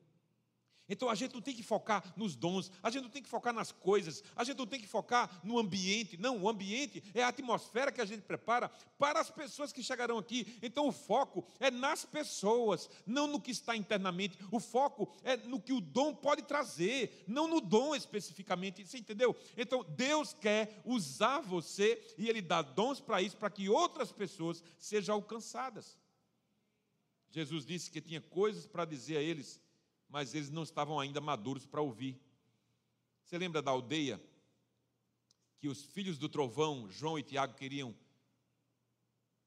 Então 0.91 1.09
a 1.09 1.15
gente 1.15 1.33
não 1.33 1.41
tem 1.41 1.55
que 1.55 1.63
focar 1.63 2.13
nos 2.17 2.35
dons, 2.35 2.71
a 2.83 2.91
gente 2.91 3.05
não 3.05 3.11
tem 3.11 3.23
que 3.23 3.29
focar 3.29 3.55
nas 3.55 3.71
coisas, 3.71 4.25
a 4.35 4.43
gente 4.43 4.59
não 4.59 4.67
tem 4.67 4.81
que 4.81 4.89
focar 4.89 5.41
no 5.45 5.57
ambiente. 5.57 6.17
Não, 6.17 6.43
o 6.43 6.49
ambiente 6.49 7.03
é 7.15 7.23
a 7.23 7.29
atmosfera 7.29 7.93
que 7.93 8.01
a 8.01 8.05
gente 8.05 8.23
prepara 8.23 8.69
para 8.99 9.21
as 9.21 9.31
pessoas 9.31 9.73
que 9.73 9.85
chegarão 9.85 10.19
aqui. 10.19 10.59
Então 10.61 10.89
o 10.89 10.93
foco 10.93 11.47
é 11.61 11.71
nas 11.71 12.05
pessoas, 12.05 12.91
não 13.07 13.29
no 13.29 13.41
que 13.41 13.53
está 13.53 13.77
internamente. 13.77 14.37
O 14.51 14.59
foco 14.59 15.09
é 15.23 15.37
no 15.37 15.61
que 15.61 15.73
o 15.73 15.81
dom 15.81 16.13
pode 16.13 16.43
trazer, 16.43 17.25
não 17.29 17.47
no 17.47 17.61
dom 17.61 17.95
especificamente. 17.95 18.85
Você 18.85 18.99
entendeu? 18.99 19.37
Então 19.57 19.85
Deus 19.91 20.33
quer 20.33 20.83
usar 20.85 21.39
você 21.39 22.03
e 22.19 22.29
Ele 22.29 22.43
dá 22.43 22.63
dons 22.63 23.01
para 23.01 23.23
isso, 23.23 23.37
para 23.37 23.49
que 23.49 23.69
outras 23.69 24.11
pessoas 24.11 24.63
sejam 24.77 25.15
alcançadas. 25.15 25.97
Jesus 27.31 27.65
disse 27.65 27.91
que 27.91 28.01
tinha 28.01 28.21
coisas 28.21 28.67
para 28.67 28.85
dizer 28.85 29.19
a 29.19 29.23
eles 29.23 29.61
mas 30.11 30.35
eles 30.35 30.51
não 30.51 30.65
estavam 30.65 30.99
ainda 30.99 31.21
maduros 31.21 31.65
para 31.65 31.81
ouvir. 31.81 32.21
Você 33.25 33.39
lembra 33.39 33.63
da 33.63 33.71
aldeia 33.71 34.21
que 35.59 35.69
os 35.69 35.85
filhos 35.85 36.19
do 36.19 36.29
trovão, 36.29 36.91
João 36.91 37.19
e 37.19 37.23
Tiago, 37.23 37.55
queriam 37.55 37.95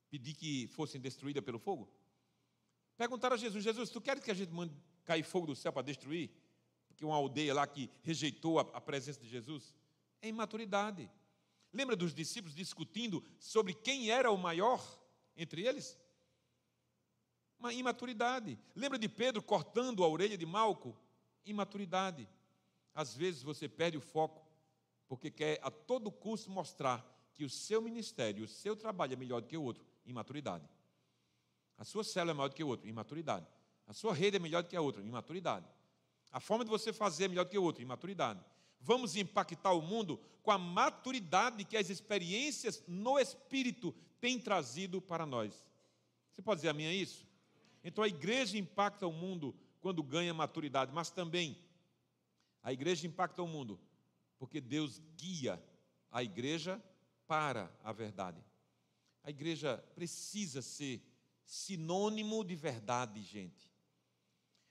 pedir 0.10 0.34
que 0.34 0.68
fossem 0.68 1.02
destruídas 1.02 1.44
pelo 1.44 1.60
fogo? 1.60 1.92
Perguntaram 2.96 3.36
a 3.36 3.38
Jesus: 3.38 3.64
Jesus, 3.64 3.90
tu 3.90 4.00
queres 4.00 4.24
que 4.24 4.32
a 4.32 4.34
gente 4.34 4.52
mande 4.52 4.74
cair 5.04 5.24
fogo 5.24 5.48
do 5.48 5.56
céu 5.56 5.74
para 5.74 5.82
destruir? 5.82 6.32
Porque 6.88 7.04
uma 7.04 7.16
aldeia 7.16 7.54
lá 7.54 7.68
que 7.68 7.90
rejeitou 8.02 8.60
a, 8.60 8.80
presença 8.80 9.20
de 9.20 9.28
Jesus? 9.28 9.76
É 10.22 10.30
imaturidade. 10.30 11.10
Lembra 11.74 11.96
dos 11.96 12.14
discípulos 12.14 12.56
discutindo 12.56 13.24
sobre 13.40 13.74
quem 13.74 14.12
era 14.12 14.32
o 14.32 14.38
maior 14.38 14.82
entre 15.36 15.66
eles? 15.66 16.00
Uma 17.64 17.72
imaturidade. 17.72 18.60
Lembra 18.76 19.00
de 19.00 19.08
Pedro 19.08 19.42
cortando 19.42 20.04
a 20.04 20.08
orelha 20.10 20.38
de 20.38 20.46
Malco? 20.46 20.94
Imaturidade. 21.46 22.28
Às 22.94 23.16
vezes 23.16 23.42
você 23.42 23.70
perde 23.70 23.98
o 23.98 24.02
foco 24.02 24.46
porque 25.08 25.32
quer 25.32 25.62
a 25.64 25.72
todo 25.72 26.12
custo 26.12 26.52
mostrar 26.52 27.10
que 27.34 27.46
o 27.46 27.50
seu 27.50 27.82
ministério, 27.82 28.44
o 28.44 28.48
seu 28.50 28.76
trabalho 28.76 29.14
é 29.14 29.16
melhor 29.16 29.40
do 29.40 29.48
que 29.48 29.56
o 29.56 29.64
outro. 29.64 29.86
Imaturidade. 30.06 30.68
A 31.78 31.86
sua 31.86 32.04
célula 32.04 32.32
é 32.32 32.34
maior 32.34 32.50
do 32.50 32.56
que 32.56 32.66
o 32.66 32.68
outro. 32.68 32.86
Imaturidade. 32.86 33.48
A 33.88 33.94
sua 33.94 34.14
rede 34.14 34.36
é 34.36 34.40
melhor 34.42 34.62
do 34.62 34.68
que 34.68 34.76
a 34.76 34.82
outra. 34.82 35.02
Imaturidade. 35.02 35.66
A 36.34 36.42
forma 36.42 36.66
de 36.66 36.70
você 36.70 36.92
fazer 36.92 37.24
é 37.24 37.28
melhor 37.30 37.46
do 37.46 37.50
que 37.50 37.58
o 37.58 37.64
outro. 37.64 37.82
Imaturidade. 37.82 38.44
Vamos 38.82 39.16
impactar 39.16 39.72
o 39.72 39.82
mundo 39.82 40.20
com 40.42 40.52
a 40.52 40.58
maturidade 40.58 41.64
que 41.64 41.78
as 41.78 41.90
experiências 41.90 42.84
no 42.90 43.18
Espírito 43.18 43.96
têm 44.20 44.38
trazido 44.38 45.02
para 45.02 45.26
nós. 45.26 45.66
Você 46.30 46.42
pode 46.42 46.58
dizer 46.58 46.70
a 46.70 46.74
mim 46.74 46.92
isso? 46.92 47.32
Então 47.84 48.04
a 48.04 48.08
igreja 48.08 48.58
impacta 48.58 49.06
o 49.06 49.12
mundo 49.12 49.56
quando 49.82 50.02
ganha 50.02 50.34
maturidade, 50.34 50.92
mas 50.94 51.10
também 51.10 51.58
a 52.62 52.72
igreja 52.72 53.06
impacta 53.06 53.42
o 53.42 53.48
mundo 53.48 53.80
porque 54.44 54.60
Deus 54.60 55.00
guia 55.16 55.64
a 56.12 56.22
igreja 56.22 56.84
para 57.26 57.74
a 57.82 57.94
verdade. 57.94 58.44
A 59.24 59.30
igreja 59.30 59.78
precisa 59.96 60.62
ser 60.62 61.02
sinônimo 61.46 62.44
de 62.44 62.54
verdade, 62.54 63.24
gente. 63.24 63.72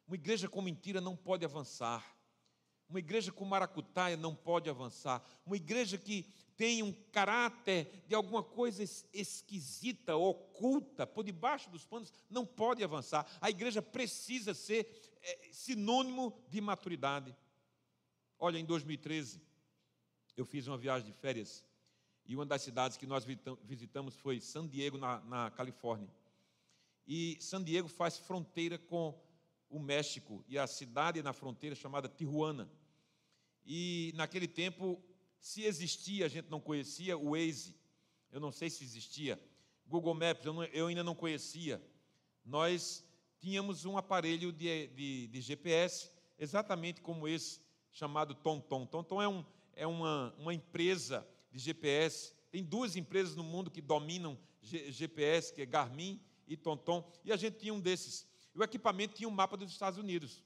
Uma 0.07 0.17
igreja 0.17 0.47
com 0.47 0.61
mentira 0.61 1.01
não 1.01 1.17
pode 1.17 1.43
avançar. 1.43 2.05
Uma 2.93 2.99
igreja 2.99 3.33
com 3.33 3.47
maracutaia 3.47 4.19
não 4.19 4.35
pode 4.35 4.69
avançar. 4.69 5.25
Uma 5.47 5.57
igreja 5.57 5.97
que 5.97 6.27
tem 6.59 6.83
um 6.83 6.93
caráter 7.11 8.05
de 8.07 8.15
alguma 8.15 8.43
coisa 8.43 8.85
esquisita, 9.15 10.15
oculta, 10.15 11.07
por 11.07 11.25
debaixo 11.25 11.71
dos 11.71 11.87
panos, 11.87 12.13
não 12.29 12.45
pode 12.45 12.85
avançar. 12.85 13.27
A 13.41 13.49
igreja 13.49 13.81
precisa 13.81 14.53
ser 14.53 14.87
é, 15.23 15.49
sinônimo 15.51 16.39
de 16.51 16.61
maturidade. 16.61 17.35
Olha, 18.39 18.59
em 18.59 18.65
2013, 18.67 19.41
eu 20.37 20.45
fiz 20.45 20.67
uma 20.67 20.77
viagem 20.77 21.07
de 21.07 21.15
férias 21.15 21.65
e 22.27 22.35
uma 22.35 22.45
das 22.45 22.61
cidades 22.61 22.99
que 22.99 23.07
nós 23.07 23.25
visitamos 23.65 24.17
foi 24.17 24.39
San 24.39 24.69
Diego, 24.69 24.99
na, 24.99 25.19
na 25.21 25.51
Califórnia. 25.51 26.11
E 27.07 27.39
San 27.41 27.65
Diego 27.65 27.89
faz 27.89 28.19
fronteira 28.19 28.77
com 28.77 29.19
o 29.71 29.81
México 29.81 30.45
e 30.47 30.59
a 30.59 30.67
cidade 30.67 31.23
na 31.23 31.33
fronteira 31.33 31.75
chamada 31.75 32.07
Tijuana. 32.07 32.71
E 33.65 34.13
naquele 34.15 34.49
tempo 34.49 35.03
se 35.41 35.65
existia, 35.65 36.27
a 36.27 36.29
gente 36.29 36.49
não 36.51 36.61
conhecia 36.61 37.17
o 37.17 37.31
Waze. 37.31 37.77
Eu 38.31 38.41
não 38.41 38.53
sei 38.53 38.71
se 38.71 38.85
existia. 38.85 39.41
Google 39.87 40.15
Maps, 40.15 40.45
eu, 40.45 40.53
não, 40.53 40.65
eu 40.65 40.87
ainda 40.87 41.05
não 41.05 41.15
conhecia. 41.15 41.83
Nós 42.45 43.05
tínhamos 43.39 43.85
um 43.85 43.99
aparelho 43.99 44.53
de, 44.53 44.87
de, 44.89 45.27
de, 45.27 45.41
GPS, 45.41 46.11
exatamente 46.39 47.01
como 47.01 47.27
esse, 47.27 47.61
chamado 47.91 48.35
TomTom. 48.35 48.87
TomTom 48.87 49.21
é, 49.21 49.29
um, 49.29 49.45
é 49.75 49.87
uma, 49.87 50.35
uma 50.39 50.55
empresa 50.55 51.27
de 51.51 51.59
GPS. 51.59 52.33
Tem 52.51 52.63
duas 52.63 52.97
empresas 52.97 53.35
no 53.37 53.43
mundo 53.43 53.71
que 53.71 53.81
dominam 53.81 54.39
G, 54.63 54.93
GPS, 54.93 55.53
que 55.53 55.63
é 55.63 55.67
Garmin 55.67 56.21
e 56.47 56.57
TomTom, 56.57 57.05
e 57.25 57.33
a 57.33 57.37
gente 57.37 57.59
tinha 57.59 57.75
um 57.75 57.81
desses. 57.81 58.27
E 58.55 58.59
o 58.59 58.63
equipamento 58.63 59.15
tinha 59.15 59.29
um 59.29 59.33
mapa 59.33 59.57
dos 59.57 59.73
Estados 59.73 59.99
Unidos. 59.99 60.43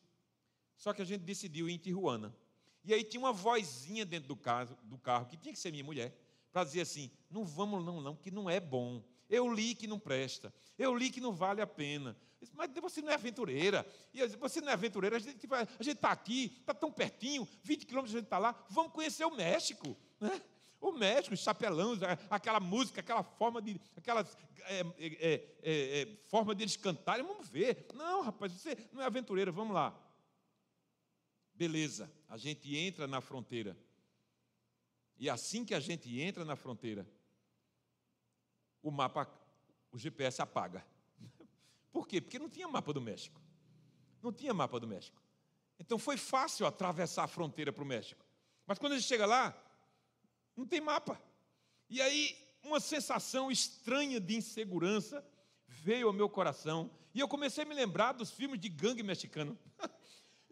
Só 0.76 0.92
que 0.92 1.02
a 1.02 1.04
gente 1.04 1.22
decidiu 1.22 1.68
ir 1.68 1.74
em 1.74 1.78
Tijuana. 1.78 2.34
E 2.86 2.94
aí 2.94 3.02
tinha 3.02 3.20
uma 3.20 3.32
vozinha 3.32 4.06
dentro 4.06 4.28
do 4.28 4.36
carro, 4.36 4.78
do 4.84 4.96
carro 4.96 5.26
que 5.26 5.36
tinha 5.36 5.52
que 5.52 5.58
ser 5.58 5.72
minha 5.72 5.82
mulher, 5.82 6.16
para 6.52 6.62
dizer 6.62 6.82
assim: 6.82 7.10
não 7.28 7.44
vamos 7.44 7.84
não, 7.84 8.00
não, 8.00 8.14
que 8.14 8.30
não 8.30 8.48
é 8.48 8.60
bom. 8.60 9.02
Eu 9.28 9.52
li 9.52 9.74
que 9.74 9.88
não 9.88 9.98
presta. 9.98 10.54
Eu 10.78 10.94
li 10.94 11.10
que 11.10 11.20
não 11.20 11.32
vale 11.32 11.60
a 11.60 11.66
pena. 11.66 12.16
Mas 12.54 12.70
você 12.80 13.02
não 13.02 13.10
é 13.10 13.14
aventureira. 13.14 13.84
E 14.14 14.24
você 14.36 14.60
não 14.60 14.68
é 14.68 14.72
aventureira. 14.72 15.16
A 15.16 15.18
gente 15.18 15.46
está 15.88 16.12
aqui, 16.12 16.56
está 16.60 16.72
tão 16.72 16.92
pertinho, 16.92 17.48
20 17.64 17.86
quilômetros 17.86 18.14
a 18.14 18.18
gente 18.18 18.26
está 18.26 18.38
lá. 18.38 18.54
Vamos 18.70 18.92
conhecer 18.92 19.24
o 19.24 19.34
México. 19.34 19.96
Né? 20.20 20.40
O 20.80 20.92
México, 20.92 21.34
os 21.34 21.40
chapelãos, 21.40 21.98
aquela 22.30 22.60
música, 22.60 23.00
aquela 23.00 23.24
forma 23.24 23.60
de. 23.60 23.80
aquela 23.96 24.24
é, 24.66 24.80
é, 24.80 25.34
é, 25.62 26.02
é, 26.02 26.08
forma 26.26 26.54
deles 26.54 26.76
cantarem. 26.76 27.26
Vamos 27.26 27.48
ver. 27.48 27.88
Não, 27.94 28.22
rapaz, 28.22 28.52
você 28.52 28.76
não 28.92 29.02
é 29.02 29.06
aventureira, 29.06 29.50
vamos 29.50 29.74
lá. 29.74 29.98
Beleza, 31.56 32.12
a 32.28 32.36
gente 32.36 32.76
entra 32.76 33.06
na 33.06 33.20
fronteira. 33.20 33.76
E 35.18 35.30
assim 35.30 35.64
que 35.64 35.74
a 35.74 35.80
gente 35.80 36.20
entra 36.20 36.44
na 36.44 36.54
fronteira, 36.54 37.08
o 38.82 38.90
mapa, 38.90 39.26
o 39.90 39.98
GPS 39.98 40.42
apaga. 40.42 40.84
Por 41.90 42.06
quê? 42.06 42.20
Porque 42.20 42.38
não 42.38 42.50
tinha 42.50 42.68
mapa 42.68 42.92
do 42.92 43.00
México. 43.00 43.40
Não 44.22 44.30
tinha 44.32 44.52
mapa 44.52 44.78
do 44.78 44.86
México. 44.86 45.20
Então 45.78 45.98
foi 45.98 46.18
fácil 46.18 46.66
atravessar 46.66 47.24
a 47.24 47.28
fronteira 47.28 47.72
para 47.72 47.82
o 47.82 47.86
México. 47.86 48.24
Mas 48.66 48.78
quando 48.78 48.92
a 48.92 48.98
gente 48.98 49.08
chega 49.08 49.24
lá, 49.24 49.56
não 50.54 50.66
tem 50.66 50.80
mapa. 50.80 51.20
E 51.88 52.02
aí, 52.02 52.36
uma 52.62 52.80
sensação 52.80 53.50
estranha 53.50 54.20
de 54.20 54.36
insegurança 54.36 55.24
veio 55.66 56.08
ao 56.08 56.12
meu 56.12 56.28
coração. 56.28 56.90
E 57.14 57.20
eu 57.20 57.28
comecei 57.28 57.64
a 57.64 57.66
me 57.66 57.74
lembrar 57.74 58.12
dos 58.12 58.30
filmes 58.30 58.60
de 58.60 58.68
gangue 58.68 59.02
mexicano. 59.02 59.56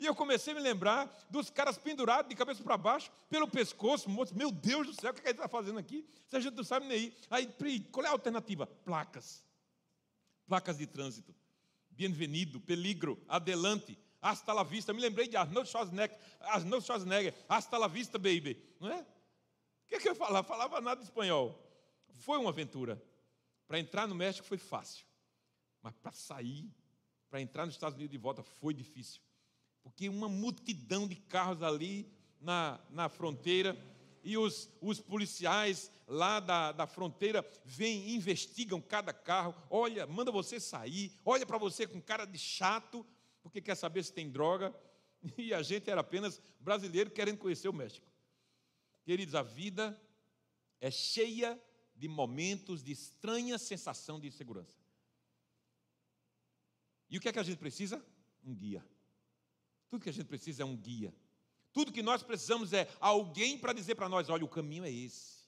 E 0.05 0.07
eu 0.07 0.14
comecei 0.14 0.53
a 0.53 0.57
me 0.57 0.61
lembrar 0.61 1.11
dos 1.31 1.49
caras 1.49 1.79
pendurados 1.79 2.29
de 2.29 2.37
cabeça 2.37 2.62
para 2.62 2.77
baixo, 2.77 3.11
pelo 3.31 3.49
pescoço, 3.49 4.07
meu 4.35 4.51
Deus 4.51 4.87
do 4.87 4.93
céu, 4.93 5.12
o 5.12 5.14
que, 5.14 5.21
é 5.21 5.23
que 5.23 5.29
ele 5.31 5.38
está 5.38 5.49
fazendo 5.49 5.79
aqui? 5.79 6.07
Se 6.27 6.37
a 6.37 6.40
gente 6.40 6.55
não 6.55 6.62
sabe 6.62 6.87
nem 6.87 7.05
ir. 7.05 7.14
Aí, 7.31 7.47
qual 7.90 8.05
é 8.05 8.11
a 8.11 8.12
alternativa? 8.12 8.67
Placas. 8.67 9.43
Placas 10.47 10.77
de 10.77 10.87
trânsito. 10.87 11.35
Bienvenido, 11.88 12.61
peligro, 12.61 13.19
adelante, 13.27 13.99
hasta 14.21 14.53
la 14.53 14.62
vista. 14.62 14.93
Me 14.93 15.01
lembrei 15.01 15.27
de 15.27 15.38
Arnold 15.38 15.71
Schwarzenegger, 15.71 16.19
Arnold 16.38 16.85
Schwarzenegger 16.85 17.35
hasta 17.49 17.79
la 17.79 17.88
vista, 17.88 18.19
baby. 18.19 18.62
Não 18.79 18.90
é? 18.90 19.01
O 19.01 19.87
que, 19.88 19.95
é 19.95 20.01
que 20.01 20.09
eu 20.11 20.14
falava? 20.14 20.47
Falava 20.47 20.83
nada 20.83 21.01
de 21.01 21.07
espanhol. 21.07 21.59
Foi 22.11 22.37
uma 22.37 22.51
aventura. 22.51 23.03
Para 23.67 23.79
entrar 23.79 24.07
no 24.07 24.14
México 24.14 24.47
foi 24.47 24.59
fácil. 24.59 25.07
Mas 25.81 25.95
para 25.97 26.12
sair, 26.12 26.71
para 27.31 27.40
entrar 27.40 27.64
nos 27.64 27.75
Estados 27.75 27.97
Unidos 27.97 28.12
de 28.12 28.19
volta, 28.19 28.43
foi 28.43 28.75
difícil 28.75 29.23
porque 29.85 30.09
uma 30.09 30.29
multidão 30.29 31.07
de 31.07 31.14
carros 31.14 31.62
ali 31.62 32.11
na, 32.40 32.81
na 32.90 33.09
fronteira, 33.09 33.79
e 34.25 34.38
os, 34.38 34.70
os 34.81 34.99
policiais 34.99 35.92
lá 36.09 36.40
da, 36.40 36.73
da 36.73 36.87
fronteira 36.87 37.47
vêm, 37.64 38.14
investigam 38.14 38.81
cada 38.81 39.12
carro, 39.12 39.55
olha, 39.70 40.07
manda 40.07 40.33
você 40.33 40.59
sair, 40.59 41.12
olha 41.25 41.44
para 41.44 41.59
você 41.59 41.87
com 41.87 42.01
cara 42.01 42.25
de 42.25 42.38
chato, 42.38 43.07
porque 43.42 43.61
quer 43.61 43.75
saber 43.75 44.03
se 44.03 44.12
tem 44.12 44.31
droga, 44.31 44.75
e 45.37 45.53
a 45.53 45.62
gente 45.62 45.88
era 45.90 46.01
apenas 46.01 46.40
brasileiro 46.59 47.11
querendo 47.11 47.38
conhecer 47.38 47.68
o 47.68 47.73
México. 47.73 48.07
Queridos, 49.05 49.35
a 49.35 49.42
vida 49.42 50.01
é 50.81 50.90
cheia 50.90 51.61
de 51.94 52.09
momentos 52.09 52.83
de 52.83 52.92
estranha 52.92 53.59
sensação 53.59 54.18
de 54.18 54.27
insegurança. 54.27 54.79
E 57.11 57.18
o 57.18 57.20
que 57.20 57.29
é 57.29 57.33
que 57.33 57.38
a 57.38 57.44
gente 57.44 57.59
precisa? 57.59 58.05
Um 58.42 58.55
guia. 58.55 58.85
Tudo 59.95 60.03
que 60.03 60.11
a 60.11 60.13
gente 60.13 60.27
precisa 60.27 60.65
é 60.65 60.67
um 60.67 60.77
guia. 60.77 61.15
Tudo 61.73 61.93
que 61.93 62.03
nós 62.03 62.21
precisamos 62.21 62.73
é 62.73 62.89
alguém 62.99 63.57
para 63.57 63.73
dizer 63.73 63.95
para 63.95 64.09
nós: 64.09 64.29
olha, 64.29 64.45
o 64.45 64.49
caminho 64.49 64.85
é 64.85 64.91
esse. 64.91 65.45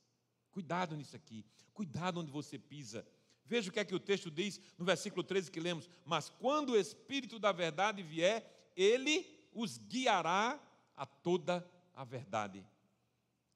Cuidado 0.53 0.97
nisso 0.97 1.17
aqui. 1.17 1.45
Cuidado 1.75 2.21
onde 2.21 2.31
você 2.31 2.57
pisa. 2.57 3.05
Veja 3.45 3.69
o 3.69 3.73
que 3.73 3.81
é 3.81 3.85
que 3.85 3.95
o 3.95 3.99
texto 3.99 4.31
diz 4.31 4.61
no 4.79 4.85
versículo 4.85 5.25
13 5.25 5.51
que 5.51 5.59
lemos: 5.59 5.91
Mas 6.05 6.29
quando 6.29 6.71
o 6.71 6.77
Espírito 6.77 7.41
da 7.41 7.51
verdade 7.51 8.05
vier, 8.05 8.71
ele 8.77 9.27
os 9.53 9.79
guiará 9.79 10.61
a 10.97 11.05
toda 11.05 11.69
a 11.93 12.05
verdade. 12.05 12.65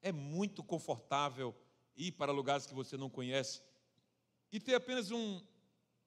É 0.02 0.10
muito 0.10 0.60
confortável 0.60 1.54
ir 1.96 2.10
para 2.10 2.32
lugares 2.32 2.66
que 2.66 2.74
você 2.74 2.96
não 2.96 3.08
conhece 3.08 3.62
e 4.50 4.58
ter 4.58 4.74
apenas 4.74 5.12
um, 5.12 5.40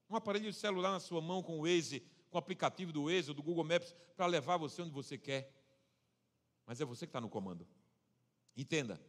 um 0.09 0.15
aparelho 0.17 0.51
celular 0.51 0.91
na 0.91 0.99
sua 0.99 1.21
mão 1.21 1.41
com 1.41 1.57
o 1.57 1.61
Waze 1.61 2.03
com 2.33 2.37
o 2.37 2.39
aplicativo 2.39 2.91
do 2.91 3.05
Waze 3.05 3.31
do 3.31 3.43
Google 3.43 3.63
Maps 3.63 3.95
para 4.17 4.25
levar 4.25 4.57
você 4.57 4.81
onde 4.81 4.91
você 4.91 5.19
quer. 5.19 5.53
Mas 6.65 6.81
é 6.81 6.85
você 6.85 7.05
que 7.05 7.11
está 7.11 7.21
no 7.21 7.29
comando. 7.29 7.67
Entenda, 8.57 8.99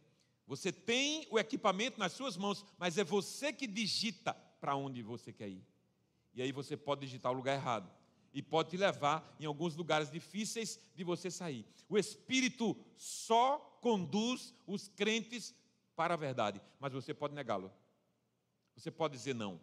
você 0.45 0.71
tem 0.71 1.27
o 1.31 1.39
equipamento 1.39 1.99
nas 1.99 2.11
suas 2.11 2.37
mãos, 2.37 2.63
mas 2.77 2.99
é 2.99 3.03
você 3.03 3.51
que 3.51 3.65
digita 3.65 4.35
para 4.61 4.75
onde 4.75 5.01
você 5.01 5.33
quer 5.33 5.49
ir. 5.49 5.65
E 6.35 6.41
aí 6.41 6.51
você 6.51 6.77
pode 6.77 7.01
digitar 7.01 7.31
o 7.31 7.35
lugar 7.35 7.55
errado. 7.55 7.91
E 8.31 8.43
pode 8.43 8.69
te 8.69 8.77
levar 8.77 9.35
em 9.39 9.45
alguns 9.45 9.75
lugares 9.75 10.11
difíceis 10.11 10.79
de 10.93 11.03
você 11.03 11.31
sair. 11.31 11.65
O 11.89 11.97
Espírito 11.97 12.77
só 12.95 13.57
conduz 13.81 14.53
os 14.67 14.87
crentes 14.87 15.55
para 15.95 16.13
a 16.13 16.17
verdade, 16.17 16.61
mas 16.79 16.93
você 16.93 17.13
pode 17.13 17.33
negá-lo. 17.33 17.71
Você 18.75 18.91
pode 18.91 19.15
dizer 19.15 19.33
não. 19.33 19.59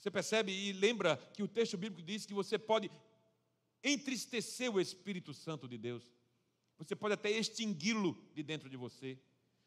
Você 0.00 0.10
percebe 0.10 0.50
e 0.50 0.72
lembra 0.72 1.18
que 1.34 1.42
o 1.42 1.48
texto 1.48 1.76
bíblico 1.76 2.02
diz 2.02 2.24
que 2.24 2.32
você 2.32 2.58
pode 2.58 2.90
entristecer 3.84 4.74
o 4.74 4.80
Espírito 4.80 5.34
Santo 5.34 5.68
de 5.68 5.76
Deus. 5.76 6.10
Você 6.78 6.96
pode 6.96 7.12
até 7.12 7.30
extingui-lo 7.30 8.16
de 8.34 8.42
dentro 8.42 8.70
de 8.70 8.78
você. 8.78 9.20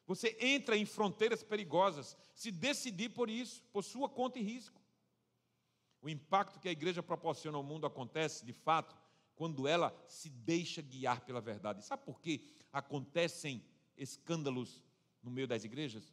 Você 0.08 0.36
entra 0.40 0.76
em 0.76 0.86
fronteiras 0.86 1.44
perigosas 1.44 2.18
se 2.34 2.50
decidir 2.50 3.10
por 3.10 3.30
isso, 3.30 3.62
por 3.72 3.84
sua 3.84 4.10
conta 4.10 4.40
e 4.40 4.42
risco. 4.42 4.82
O 6.02 6.10
impacto 6.10 6.60
que 6.60 6.68
a 6.68 6.72
igreja 6.72 7.04
proporciona 7.04 7.58
ao 7.58 7.64
mundo 7.64 7.86
acontece, 7.86 8.44
de 8.44 8.54
fato, 8.54 8.98
quando 9.36 9.68
ela 9.68 9.96
se 10.08 10.32
deixa 10.32 10.82
guiar 10.82 11.22
pela 11.22 11.42
verdade. 11.42 11.86
Sabe 11.86 12.04
por 12.04 12.20
que 12.20 12.44
acontecem 12.72 13.64
escândalos 13.96 14.84
no 15.22 15.30
meio 15.30 15.48
das 15.48 15.64
igrejas? 15.64 16.12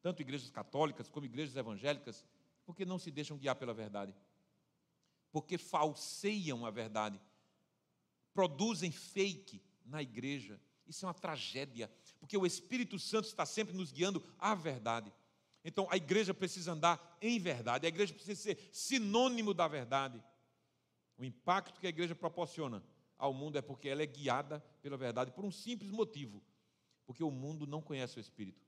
Tanto 0.00 0.22
igrejas 0.22 0.50
católicas 0.50 1.10
como 1.10 1.26
igrejas 1.26 1.54
evangélicas 1.54 2.24
porque 2.72 2.86
não 2.86 2.98
se 2.98 3.10
deixam 3.10 3.36
guiar 3.36 3.54
pela 3.54 3.74
verdade. 3.74 4.14
Porque 5.30 5.58
falseiam 5.58 6.64
a 6.64 6.70
verdade. 6.70 7.20
Produzem 8.32 8.90
fake 8.90 9.62
na 9.84 10.02
igreja. 10.02 10.58
Isso 10.86 11.04
é 11.04 11.08
uma 11.08 11.14
tragédia, 11.14 11.90
porque 12.18 12.36
o 12.36 12.46
Espírito 12.46 12.98
Santo 12.98 13.26
está 13.26 13.46
sempre 13.46 13.76
nos 13.76 13.92
guiando 13.92 14.22
à 14.38 14.54
verdade. 14.54 15.12
Então 15.64 15.86
a 15.90 15.96
igreja 15.96 16.34
precisa 16.34 16.72
andar 16.72 17.18
em 17.20 17.38
verdade, 17.38 17.86
a 17.86 17.88
igreja 17.88 18.12
precisa 18.12 18.40
ser 18.40 18.68
sinônimo 18.72 19.54
da 19.54 19.68
verdade. 19.68 20.22
O 21.16 21.24
impacto 21.24 21.78
que 21.78 21.86
a 21.86 21.90
igreja 21.90 22.14
proporciona 22.14 22.82
ao 23.16 23.32
mundo 23.32 23.56
é 23.56 23.62
porque 23.62 23.88
ela 23.88 24.02
é 24.02 24.06
guiada 24.06 24.60
pela 24.80 24.96
verdade 24.96 25.30
por 25.30 25.44
um 25.44 25.52
simples 25.52 25.90
motivo: 25.90 26.42
porque 27.06 27.22
o 27.22 27.30
mundo 27.30 27.66
não 27.66 27.80
conhece 27.80 28.18
o 28.18 28.20
Espírito. 28.20 28.66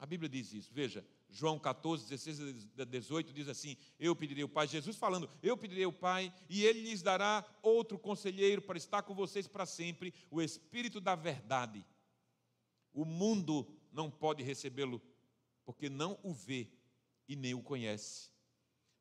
A 0.00 0.06
Bíblia 0.06 0.30
diz 0.30 0.54
isso. 0.54 0.72
Veja, 0.72 1.06
João 1.28 1.58
14, 1.58 2.08
16 2.08 2.68
a 2.78 2.84
18 2.84 3.34
diz 3.34 3.48
assim: 3.48 3.76
Eu 3.98 4.16
pedirei 4.16 4.42
ao 4.42 4.48
Pai, 4.48 4.66
Jesus 4.66 4.96
falando, 4.96 5.28
eu 5.42 5.58
pedirei 5.58 5.84
ao 5.84 5.92
Pai, 5.92 6.32
e 6.48 6.64
Ele 6.64 6.80
lhes 6.80 7.02
dará 7.02 7.44
outro 7.60 7.98
conselheiro 7.98 8.62
para 8.62 8.78
estar 8.78 9.02
com 9.02 9.14
vocês 9.14 9.46
para 9.46 9.66
sempre, 9.66 10.14
o 10.30 10.40
Espírito 10.40 11.02
da 11.02 11.14
Verdade. 11.14 11.84
O 12.94 13.04
mundo 13.04 13.70
não 13.92 14.10
pode 14.10 14.42
recebê-lo, 14.42 15.02
porque 15.66 15.90
não 15.90 16.18
o 16.22 16.32
vê 16.32 16.72
e 17.28 17.36
nem 17.36 17.52
o 17.52 17.62
conhece. 17.62 18.30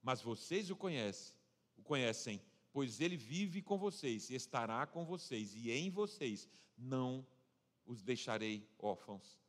Mas 0.04 0.22
vocês 0.22 0.70
o 0.70 0.76
conhecem, 0.76 1.34
o 1.78 1.82
conhecem, 1.82 2.42
pois 2.74 3.00
ele 3.00 3.16
vive 3.16 3.62
com 3.62 3.78
vocês, 3.78 4.30
e 4.30 4.36
estará 4.36 4.86
com 4.86 5.06
vocês, 5.06 5.56
e 5.56 5.72
em 5.72 5.90
vocês 5.90 6.46
não 6.78 7.26
os 7.86 8.04
deixarei 8.04 8.70
órfãos. 8.78 9.40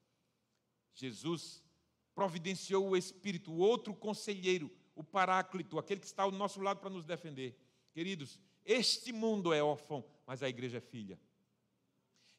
Jesus 0.95 1.63
providenciou 2.15 2.89
o 2.89 2.97
Espírito, 2.97 3.53
o 3.53 3.59
outro 3.59 3.95
conselheiro, 3.95 4.71
o 4.95 5.03
Paráclito, 5.03 5.79
aquele 5.79 6.01
que 6.01 6.07
está 6.07 6.25
ao 6.25 6.31
nosso 6.31 6.61
lado 6.61 6.81
para 6.81 6.91
nos 6.91 7.05
defender. 7.05 7.59
Queridos, 7.93 8.39
este 8.65 9.13
mundo 9.13 9.53
é 9.53 9.63
órfão, 9.63 10.05
mas 10.27 10.43
a 10.43 10.49
igreja 10.49 10.79
é 10.79 10.81
filha. 10.81 11.19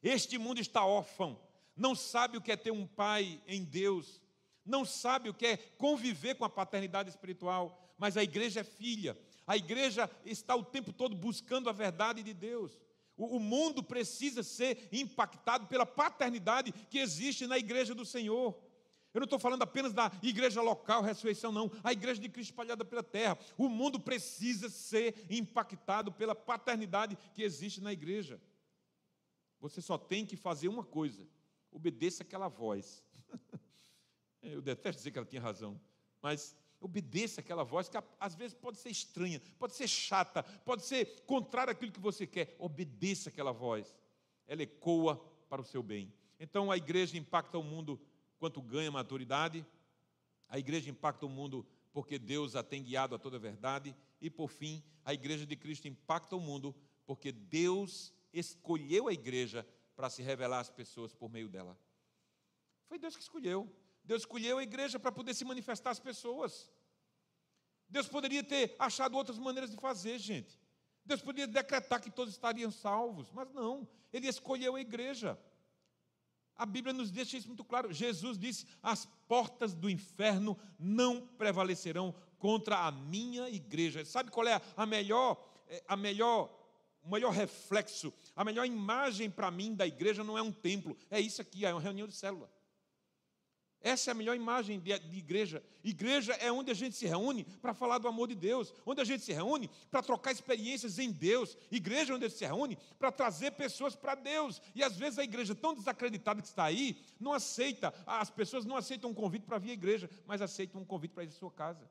Este 0.02 0.38
mundo 0.38 0.60
está 0.60 0.84
órfão, 0.84 1.40
não 1.76 1.94
sabe 1.94 2.36
o 2.36 2.40
que 2.40 2.52
é 2.52 2.56
ter 2.56 2.70
um 2.70 2.86
pai 2.86 3.40
em 3.46 3.64
Deus, 3.64 4.20
não 4.64 4.84
sabe 4.84 5.28
o 5.28 5.34
que 5.34 5.46
é 5.46 5.56
conviver 5.56 6.34
com 6.36 6.44
a 6.44 6.50
paternidade 6.50 7.10
espiritual, 7.10 7.94
mas 7.98 8.16
a 8.16 8.22
igreja 8.22 8.60
é 8.60 8.64
filha. 8.64 9.16
A 9.46 9.56
igreja 9.56 10.10
está 10.24 10.54
o 10.54 10.64
tempo 10.64 10.92
todo 10.92 11.16
buscando 11.16 11.68
a 11.68 11.72
verdade 11.72 12.22
de 12.22 12.32
Deus. 12.32 12.80
O, 13.16 13.38
mundo 13.38 13.82
precisa 13.82 14.42
ser 14.42 14.88
impactado 14.90 15.66
pela 15.66 15.84
paternidade 15.84 16.72
que 16.72 16.98
existe 16.98 17.46
na 17.46 17.58
igreja 17.58 17.94
do 17.94 18.04
Senhor. 18.04 18.58
Eu 19.12 19.20
não 19.20 19.24
estou 19.26 19.38
falando 19.38 19.62
apenas 19.62 19.92
da 19.92 20.10
igreja 20.22 20.62
local, 20.62 21.02
ressurreição, 21.02 21.52
não. 21.52 21.70
A 21.84 21.92
igreja 21.92 22.20
de 22.20 22.28
Cristo 22.28 22.50
espalhada 22.50 22.84
pela 22.84 23.02
terra. 23.02 23.38
O 23.58 23.68
mundo 23.68 24.00
precisa 24.00 24.70
ser 24.70 25.26
impactado 25.28 26.10
pela 26.10 26.34
paternidade 26.34 27.16
que 27.34 27.42
existe 27.42 27.80
na 27.80 27.92
igreja. 27.92 28.40
Você 29.60 29.82
só 29.82 29.98
tem 29.98 30.24
que 30.24 30.36
fazer 30.36 30.68
uma 30.68 30.82
coisa: 30.82 31.28
obedeça 31.70 32.22
aquela 32.22 32.48
voz. 32.48 33.04
Eu 34.42 34.62
detesto 34.62 34.98
dizer 34.98 35.10
que 35.10 35.18
ela 35.18 35.26
tinha 35.26 35.40
razão, 35.40 35.80
mas 36.20 36.56
obedeça 36.82 37.40
aquela 37.40 37.62
voz 37.62 37.88
que 37.88 37.96
às 38.18 38.34
vezes 38.34 38.54
pode 38.54 38.78
ser 38.78 38.90
estranha, 38.90 39.40
pode 39.58 39.74
ser 39.74 39.88
chata, 39.88 40.42
pode 40.42 40.82
ser 40.82 41.22
contrária 41.26 41.70
àquilo 41.70 41.92
que 41.92 42.00
você 42.00 42.26
quer. 42.26 42.54
Obedeça 42.58 43.30
aquela 43.30 43.52
voz. 43.52 43.96
Ela 44.46 44.62
ecoa 44.62 45.16
para 45.48 45.62
o 45.62 45.64
seu 45.64 45.82
bem. 45.82 46.12
Então 46.38 46.70
a 46.70 46.76
igreja 46.76 47.16
impacta 47.16 47.56
o 47.58 47.62
mundo 47.62 48.00
quanto 48.38 48.60
ganha 48.60 48.90
maturidade. 48.90 49.64
A 50.48 50.58
igreja 50.58 50.90
impacta 50.90 51.24
o 51.24 51.28
mundo 51.28 51.66
porque 51.92 52.18
Deus 52.18 52.56
a 52.56 52.62
tem 52.62 52.82
guiado 52.82 53.14
a 53.14 53.18
toda 53.18 53.36
a 53.36 53.40
verdade. 53.40 53.94
E 54.20 54.28
por 54.28 54.48
fim, 54.48 54.82
a 55.04 55.14
igreja 55.14 55.46
de 55.46 55.56
Cristo 55.56 55.86
impacta 55.86 56.36
o 56.36 56.40
mundo 56.40 56.74
porque 57.06 57.30
Deus 57.30 58.12
escolheu 58.32 59.08
a 59.08 59.12
igreja 59.12 59.66
para 59.94 60.10
se 60.10 60.22
revelar 60.22 60.60
às 60.60 60.70
pessoas 60.70 61.14
por 61.14 61.30
meio 61.30 61.48
dela. 61.48 61.78
Foi 62.88 62.98
Deus 62.98 63.16
que 63.16 63.22
escolheu. 63.22 63.70
Deus 64.04 64.22
escolheu 64.22 64.58
a 64.58 64.62
igreja 64.62 64.98
para 64.98 65.12
poder 65.12 65.34
se 65.34 65.44
manifestar 65.44 65.90
às 65.90 66.00
pessoas. 66.00 66.70
Deus 67.88 68.08
poderia 68.08 68.42
ter 68.42 68.74
achado 68.78 69.16
outras 69.16 69.38
maneiras 69.38 69.70
de 69.70 69.76
fazer, 69.76 70.18
gente. 70.18 70.58
Deus 71.04 71.20
poderia 71.20 71.46
decretar 71.46 72.00
que 72.00 72.10
todos 72.10 72.32
estariam 72.32 72.70
salvos, 72.70 73.30
mas 73.32 73.50
não. 73.52 73.86
Ele 74.12 74.28
escolheu 74.28 74.76
a 74.76 74.80
igreja. 74.80 75.38
A 76.54 76.66
Bíblia 76.66 76.92
nos 76.92 77.10
deixa 77.10 77.36
isso 77.36 77.48
muito 77.48 77.64
claro. 77.64 77.92
Jesus 77.92 78.38
disse: 78.38 78.66
As 78.82 79.06
portas 79.26 79.74
do 79.74 79.90
inferno 79.90 80.58
não 80.78 81.26
prevalecerão 81.26 82.14
contra 82.38 82.86
a 82.86 82.90
minha 82.90 83.48
igreja. 83.48 84.04
Sabe 84.04 84.30
qual 84.30 84.46
é 84.46 84.60
a 84.76 84.86
melhor, 84.86 85.42
é, 85.68 85.82
a 85.88 85.96
melhor, 85.96 86.50
o 87.02 87.10
melhor 87.10 87.32
reflexo, 87.32 88.12
a 88.34 88.44
melhor 88.44 88.66
imagem 88.66 89.30
para 89.30 89.50
mim 89.50 89.74
da 89.74 89.86
igreja 89.86 90.22
não 90.22 90.36
é 90.36 90.42
um 90.42 90.52
templo, 90.52 90.96
é 91.10 91.20
isso 91.20 91.40
aqui, 91.40 91.64
é 91.64 91.72
uma 91.72 91.80
reunião 91.80 92.06
de 92.06 92.14
célula. 92.14 92.50
Essa 93.82 94.10
é 94.10 94.12
a 94.12 94.14
melhor 94.14 94.36
imagem 94.36 94.78
de, 94.78 94.96
de, 94.96 95.18
igreja. 95.18 95.62
Igreja 95.82 96.32
é 96.34 96.52
onde 96.52 96.70
a 96.70 96.74
gente 96.74 96.94
se 96.94 97.04
reúne 97.04 97.44
para 97.60 97.74
falar 97.74 97.98
do 97.98 98.06
amor 98.06 98.28
de 98.28 98.36
Deus, 98.36 98.72
onde 98.86 99.00
a 99.00 99.04
gente 99.04 99.24
se 99.24 99.32
reúne 99.32 99.68
para 99.90 100.02
trocar 100.02 100.30
experiências 100.30 101.00
em 101.00 101.10
Deus. 101.10 101.58
Igreja 101.70 102.12
é 102.12 102.16
onde 102.16 102.26
a 102.26 102.28
gente 102.28 102.38
se 102.38 102.46
reúne 102.46 102.78
para 102.96 103.10
trazer 103.10 103.50
pessoas 103.52 103.96
para 103.96 104.14
Deus. 104.14 104.62
E 104.72 104.84
às 104.84 104.96
vezes 104.96 105.18
a 105.18 105.24
igreja 105.24 105.52
tão 105.52 105.74
desacreditada 105.74 106.40
que 106.40 106.46
está 106.46 106.64
aí, 106.64 106.96
não 107.18 107.32
aceita, 107.32 107.92
as 108.06 108.30
pessoas 108.30 108.64
não 108.64 108.76
aceitam 108.76 109.10
um 109.10 109.14
convite 109.14 109.46
para 109.46 109.58
vir 109.58 109.70
à 109.70 109.74
igreja, 109.74 110.08
mas 110.26 110.40
aceitam 110.40 110.80
um 110.80 110.84
convite 110.84 111.12
para 111.12 111.24
ir 111.24 111.28
à 111.28 111.32
sua 111.32 111.50
casa. 111.50 111.90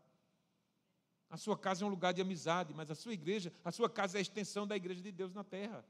A 1.29 1.35
sua 1.35 1.57
casa 1.57 1.83
é 1.83 1.87
um 1.87 1.89
lugar 1.89 2.13
de 2.13 2.21
amizade, 2.21 2.73
mas 2.73 2.89
a 2.89 2.95
sua 2.95 3.13
igreja, 3.13 3.51
a 3.65 3.71
sua 3.71 3.89
casa 3.89 4.17
é 4.17 4.19
a 4.19 4.21
extensão 4.21 4.65
da 4.65 4.77
igreja 4.77 5.01
de 5.01 5.11
Deus 5.11 5.33
na 5.33 5.43
terra. 5.43 5.85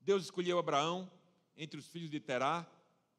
Deus 0.00 0.22
escolheu 0.24 0.56
Abraão 0.56 1.10
entre 1.56 1.80
os 1.80 1.88
filhos 1.88 2.10
de 2.10 2.20
Terá 2.20 2.64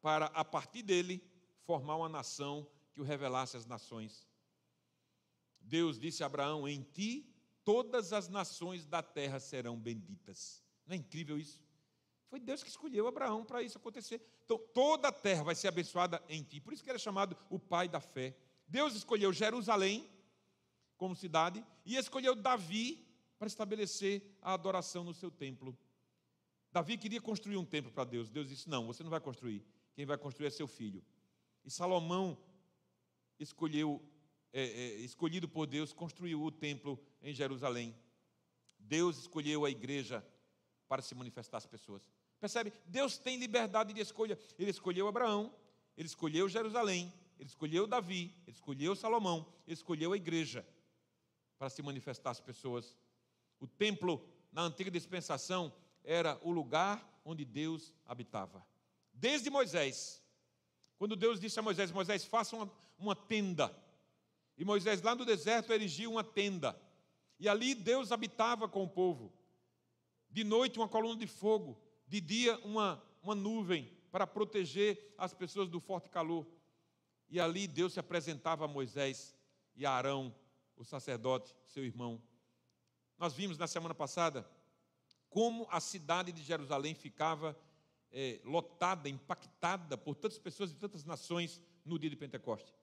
para, 0.01 0.27
a 0.27 0.45
partir 0.45 0.83
dele, 0.83 1.23
formar 1.63 1.97
uma 1.97 2.09
nação 2.09 2.67
que 2.93 3.01
o 3.01 3.03
revelasse 3.03 3.57
às 3.57 3.65
nações. 3.65 4.27
Deus 5.59 5.99
disse 5.99 6.23
a 6.23 6.25
Abraão: 6.25 6.67
Em 6.67 6.81
ti 6.81 7.33
todas 7.63 8.13
as 8.13 8.29
nações 8.29 8.85
da 8.85 9.03
terra 9.03 9.39
serão 9.39 9.77
benditas. 9.77 10.63
Não 10.85 10.95
é 10.95 10.97
incrível 10.97 11.37
isso? 11.37 11.61
Foi 12.29 12.39
Deus 12.39 12.63
que 12.63 12.69
escolheu 12.69 13.07
Abraão 13.07 13.43
para 13.43 13.61
isso 13.61 13.77
acontecer. 13.77 14.21
Então, 14.45 14.57
toda 14.73 15.09
a 15.09 15.11
terra 15.11 15.43
vai 15.43 15.55
ser 15.55 15.67
abençoada 15.67 16.23
em 16.29 16.43
ti. 16.43 16.61
Por 16.61 16.73
isso 16.73 16.83
que 16.83 16.89
ele 16.89 16.95
é 16.95 16.99
chamado 16.99 17.37
o 17.49 17.59
pai 17.59 17.87
da 17.87 17.99
fé. 17.99 18.35
Deus 18.67 18.95
escolheu 18.95 19.31
Jerusalém 19.31 20.09
como 20.97 21.15
cidade 21.15 21.63
e 21.85 21.95
escolheu 21.95 22.35
Davi 22.35 23.05
para 23.37 23.47
estabelecer 23.47 24.37
a 24.41 24.53
adoração 24.53 25.03
no 25.03 25.13
seu 25.13 25.29
templo. 25.29 25.77
Davi 26.71 26.97
queria 26.97 27.21
construir 27.21 27.57
um 27.57 27.65
templo 27.65 27.91
para 27.91 28.03
Deus. 28.03 28.29
Deus 28.29 28.49
disse: 28.49 28.69
Não, 28.69 28.87
você 28.87 29.03
não 29.03 29.09
vai 29.09 29.19
construir 29.19 29.65
quem 29.97 30.05
vai 30.05 30.15
construir 30.15 30.45
é 30.45 30.51
seu 30.51 30.67
filho. 30.67 31.03
E 31.65 31.71
Salomão 31.71 32.37
escolheu, 33.39 33.99
é, 34.53 34.61
é, 34.61 34.87
escolhido 34.97 35.49
por 35.49 35.65
Deus, 35.65 35.91
construiu 35.91 36.43
o 36.43 36.51
templo 36.51 37.03
em 37.19 37.33
Jerusalém. 37.33 37.97
Deus 38.77 39.17
escolheu 39.17 39.65
a 39.65 39.71
igreja 39.71 40.23
para 40.87 41.01
se 41.01 41.15
manifestar 41.15 41.57
às 41.57 41.65
pessoas. 41.65 42.07
Percebe? 42.39 42.71
Deus 42.85 43.17
tem 43.17 43.39
liberdade 43.39 43.91
de 43.91 43.99
escolha. 43.99 44.37
Ele 44.59 44.69
escolheu 44.69 45.07
Abraão, 45.07 45.51
ele 45.97 46.05
escolheu 46.05 46.47
Jerusalém, 46.47 47.11
ele 47.39 47.49
escolheu 47.49 47.87
Davi, 47.87 48.35
ele 48.45 48.55
escolheu 48.55 48.95
Salomão, 48.95 49.51
ele 49.65 49.73
escolheu 49.73 50.13
a 50.13 50.15
igreja 50.15 50.63
para 51.57 51.71
se 51.71 51.81
manifestar 51.81 52.29
às 52.29 52.39
pessoas. 52.39 52.95
O 53.59 53.65
templo, 53.65 54.23
na 54.51 54.61
antiga 54.61 54.91
dispensação, 54.91 55.73
era 56.03 56.39
o 56.43 56.51
lugar 56.51 57.19
onde 57.25 57.43
Deus 57.43 57.91
habitava. 58.05 58.63
Desde 59.19 59.49
Moisés, 59.49 60.23
quando 60.97 61.15
Deus 61.15 61.39
disse 61.39 61.59
a 61.59 61.63
Moisés: 61.63 61.91
Moisés, 61.91 62.23
faça 62.23 62.55
uma, 62.55 62.71
uma 62.99 63.15
tenda. 63.15 63.75
E 64.55 64.63
Moisés, 64.63 65.01
lá 65.01 65.15
no 65.15 65.25
deserto, 65.25 65.73
erigiu 65.73 66.11
uma 66.11 66.23
tenda. 66.23 66.79
E 67.39 67.49
ali 67.49 67.73
Deus 67.75 68.11
habitava 68.11 68.67
com 68.67 68.83
o 68.83 68.89
povo. 68.89 69.33
De 70.29 70.43
noite, 70.43 70.79
uma 70.79 70.87
coluna 70.87 71.19
de 71.19 71.27
fogo. 71.27 71.79
De 72.07 72.21
dia, 72.21 72.57
uma, 72.59 73.03
uma 73.21 73.35
nuvem 73.35 73.91
para 74.11 74.25
proteger 74.25 75.13
as 75.17 75.33
pessoas 75.33 75.67
do 75.67 75.79
forte 75.79 76.09
calor. 76.09 76.47
E 77.29 77.39
ali 77.39 77.67
Deus 77.67 77.93
se 77.93 77.99
apresentava 77.99 78.65
a 78.65 78.67
Moisés 78.67 79.35
e 79.75 79.85
a 79.85 79.91
Arão, 79.91 80.33
o 80.75 80.83
sacerdote, 80.83 81.55
seu 81.65 81.83
irmão. 81.83 82.21
Nós 83.17 83.33
vimos 83.33 83.57
na 83.57 83.67
semana 83.67 83.95
passada 83.95 84.47
como 85.29 85.67
a 85.69 85.79
cidade 85.79 86.31
de 86.31 86.41
Jerusalém 86.41 86.93
ficava 86.95 87.57
é, 88.11 88.39
lotada, 88.43 89.09
impactada 89.09 89.97
por 89.97 90.15
tantas 90.15 90.39
pessoas 90.39 90.71
de 90.71 90.77
tantas 90.77 91.03
nações 91.03 91.61
no 91.85 91.97
dia 91.99 92.09
de 92.09 92.15
Pentecoste. 92.15 92.73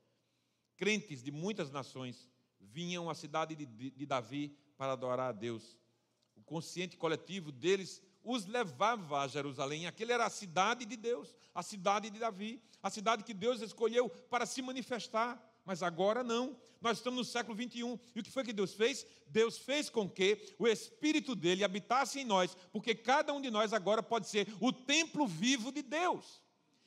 Crentes 0.77 1.23
de 1.23 1.31
muitas 1.31 1.71
nações 1.71 2.29
vinham 2.61 3.09
à 3.09 3.15
cidade 3.15 3.55
de, 3.55 3.67
de, 3.67 3.91
de 3.91 4.07
Davi 4.07 4.57
para 4.77 4.93
adorar 4.93 5.29
a 5.29 5.33
Deus. 5.33 5.77
O 6.35 6.43
consciente 6.43 6.97
coletivo 6.97 7.53
deles 7.53 8.03
os 8.23 8.47
levava 8.47 9.21
a 9.21 9.29
Jerusalém. 9.29 9.87
Aquele 9.87 10.13
era 10.13 10.27
a 10.27 10.31
cidade 10.31 10.85
de 10.85 10.97
Deus, 10.97 11.37
a 11.55 11.63
cidade 11.63 12.11
de 12.11 12.19
Davi, 12.19 12.63
a 12.83 12.91
cidade 12.91 13.23
que 13.23 13.35
Deus 13.35 13.61
escolheu 13.61 14.09
para 14.09 14.47
se 14.47 14.63
manifestar 14.63 15.54
mas 15.65 15.83
agora 15.83 16.23
não. 16.23 16.57
Nós 16.81 16.99
estamos 16.99 17.19
no 17.19 17.25
século 17.25 17.57
21. 17.57 17.99
E 18.15 18.21
o 18.21 18.23
que 18.23 18.31
foi 18.31 18.45
que 18.45 18.53
Deus 18.53 18.75
fez? 18.75 19.07
Deus 19.29 19.59
fez 19.59 19.89
com 19.89 20.09
que 20.09 20.55
o 20.59 20.69
Espírito 20.69 21.35
dele 21.35 21.65
habitasse 21.65 22.21
em 22.21 22.25
nós, 22.25 22.57
porque 22.73 22.95
cada 22.95 23.33
um 23.33 23.41
de 23.41 23.51
nós 23.51 23.73
agora 23.73 24.03
pode 24.03 24.29
ser 24.29 24.47
o 24.61 24.73
templo 24.73 25.27
vivo 25.27 25.73
de 25.73 25.83
Deus. 25.83 26.44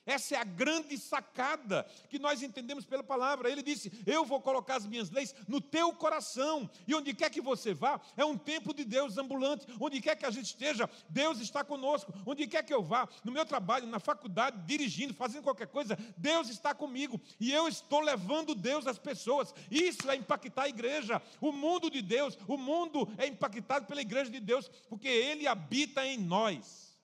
Essa 0.07 0.35
é 0.35 0.37
a 0.39 0.45
grande 0.45 0.97
sacada 0.97 1.85
que 2.09 2.17
nós 2.17 2.41
entendemos 2.41 2.85
pela 2.85 3.03
palavra. 3.03 3.51
Ele 3.51 3.61
disse: 3.61 3.91
Eu 4.05 4.23
vou 4.23 4.39
colocar 4.39 4.77
as 4.77 4.85
minhas 4.85 5.09
leis 5.11 5.35
no 5.49 5.59
teu 5.59 5.91
coração, 5.91 6.69
e 6.87 6.95
onde 6.95 7.13
quer 7.13 7.29
que 7.29 7.41
você 7.41 7.73
vá, 7.73 7.99
é 8.15 8.23
um 8.23 8.37
templo 8.37 8.73
de 8.73 8.85
Deus 8.85 9.17
ambulante. 9.17 9.67
Onde 9.77 9.99
quer 9.99 10.15
que 10.15 10.25
a 10.25 10.31
gente 10.31 10.45
esteja, 10.45 10.89
Deus 11.09 11.41
está 11.41 11.61
conosco. 11.61 12.13
Onde 12.25 12.47
quer 12.47 12.63
que 12.63 12.73
eu 12.73 12.81
vá, 12.81 13.07
no 13.21 13.33
meu 13.33 13.45
trabalho, 13.45 13.85
na 13.85 13.99
faculdade, 13.99 14.65
dirigindo, 14.65 15.13
fazendo 15.13 15.43
qualquer 15.43 15.67
coisa, 15.67 15.97
Deus 16.15 16.49
está 16.49 16.73
comigo, 16.73 17.19
e 17.37 17.51
eu 17.51 17.67
estou 17.67 17.99
levando 17.99 18.55
Deus 18.55 18.87
às 18.87 18.97
pessoas. 18.97 19.53
Isso 19.69 20.09
é 20.09 20.15
impactar 20.15 20.63
a 20.63 20.69
igreja. 20.69 21.21
O 21.41 21.51
mundo 21.51 21.91
de 21.91 22.01
Deus, 22.01 22.37
o 22.47 22.55
mundo 22.55 23.11
é 23.17 23.27
impactado 23.27 23.85
pela 23.85 23.99
igreja 23.99 24.31
de 24.31 24.39
Deus, 24.39 24.69
porque 24.87 25.09
Ele 25.09 25.45
habita 25.47 26.05
em 26.05 26.17
nós. 26.17 26.97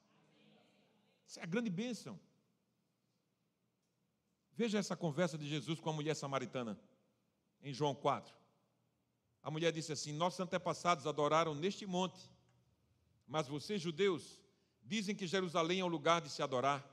Isso 1.27 1.41
é 1.41 1.43
a 1.43 1.47
grande 1.47 1.69
bênção. 1.69 2.17
Veja 4.55 4.77
essa 4.77 4.95
conversa 4.95 5.37
de 5.37 5.47
Jesus 5.47 5.79
com 5.79 5.89
a 5.89 5.93
mulher 5.93 6.15
samaritana, 6.15 6.79
em 7.61 7.73
João 7.73 7.95
4. 7.95 8.33
A 9.41 9.49
mulher 9.49 9.71
disse 9.71 9.91
assim: 9.91 10.13
Nossos 10.13 10.39
antepassados 10.39 11.07
adoraram 11.07 11.55
neste 11.55 11.85
monte, 11.85 12.29
mas 13.27 13.47
vocês, 13.47 13.81
judeus, 13.81 14.39
dizem 14.83 15.15
que 15.15 15.25
Jerusalém 15.25 15.79
é 15.79 15.83
o 15.83 15.87
lugar 15.87 16.21
de 16.21 16.29
se 16.29 16.41
adorar. 16.43 16.87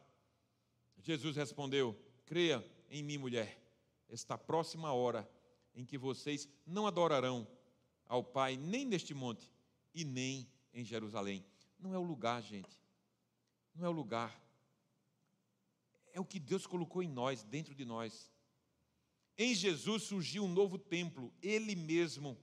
Jesus 0.99 1.37
respondeu: 1.37 1.97
Creia 2.25 2.65
em 2.89 3.03
mim, 3.03 3.19
mulher, 3.19 3.61
está 4.09 4.39
próxima 4.39 4.89
a 4.89 4.93
hora 4.93 5.29
em 5.75 5.85
que 5.85 5.99
vocês 5.99 6.49
não 6.67 6.87
adorarão 6.87 7.47
ao 8.07 8.25
Pai 8.25 8.57
nem 8.57 8.85
neste 8.85 9.15
monte 9.15 9.53
e 9.95 10.05
nem 10.05 10.51
em 10.73 10.85
Jerusalém. 10.85 11.45
Não 11.79 11.95
é 11.95 11.99
o 11.99 12.03
lugar, 12.03 12.43
gente. 12.43 12.81
Não 13.75 13.87
é 13.87 13.89
o 13.89 13.93
lugar 13.93 14.41
é 16.13 16.21
o 16.21 16.25
que 16.25 16.39
Deus 16.39 16.67
colocou 16.67 17.03
em 17.03 17.09
nós, 17.09 17.43
dentro 17.43 17.75
de 17.75 17.85
nós. 17.85 18.31
Em 19.37 19.55
Jesus 19.55 20.03
surgiu 20.05 20.45
um 20.45 20.53
novo 20.53 20.79
templo, 20.79 21.33
Ele 21.43 21.75
mesmo 21.75 22.39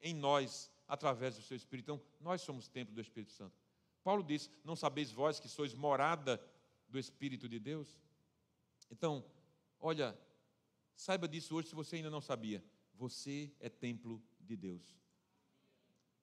em 0.00 0.14
nós, 0.14 0.70
através 0.86 1.36
do 1.36 1.42
seu 1.42 1.56
Espírito. 1.56 1.92
Então, 1.92 2.02
nós 2.20 2.42
somos 2.42 2.68
templo 2.68 2.94
do 2.94 3.00
Espírito 3.00 3.32
Santo. 3.32 3.56
Paulo 4.04 4.22
diz: 4.22 4.48
Não 4.62 4.76
sabeis 4.76 5.10
vós 5.10 5.40
que 5.40 5.48
sois 5.48 5.74
morada 5.74 6.40
do 6.88 6.98
Espírito 6.98 7.48
de 7.48 7.58
Deus? 7.58 8.00
Então, 8.90 9.24
olha, 9.80 10.16
saiba 10.94 11.26
disso 11.26 11.54
hoje 11.56 11.68
se 11.68 11.74
você 11.74 11.96
ainda 11.96 12.10
não 12.10 12.20
sabia. 12.20 12.64
Você 12.94 13.52
é 13.58 13.68
templo 13.68 14.22
de 14.40 14.56
Deus. 14.56 14.96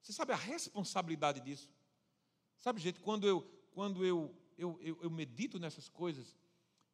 Você 0.00 0.12
sabe 0.12 0.32
a 0.32 0.36
responsabilidade 0.36 1.40
disso? 1.40 1.70
Sabe, 2.56 2.80
gente, 2.80 3.00
quando 3.00 3.26
eu, 3.26 3.42
quando 3.72 4.04
eu, 4.04 4.34
eu, 4.56 4.78
eu, 4.80 4.98
eu 5.02 5.10
medito 5.10 5.58
nessas 5.58 5.88
coisas 5.88 6.36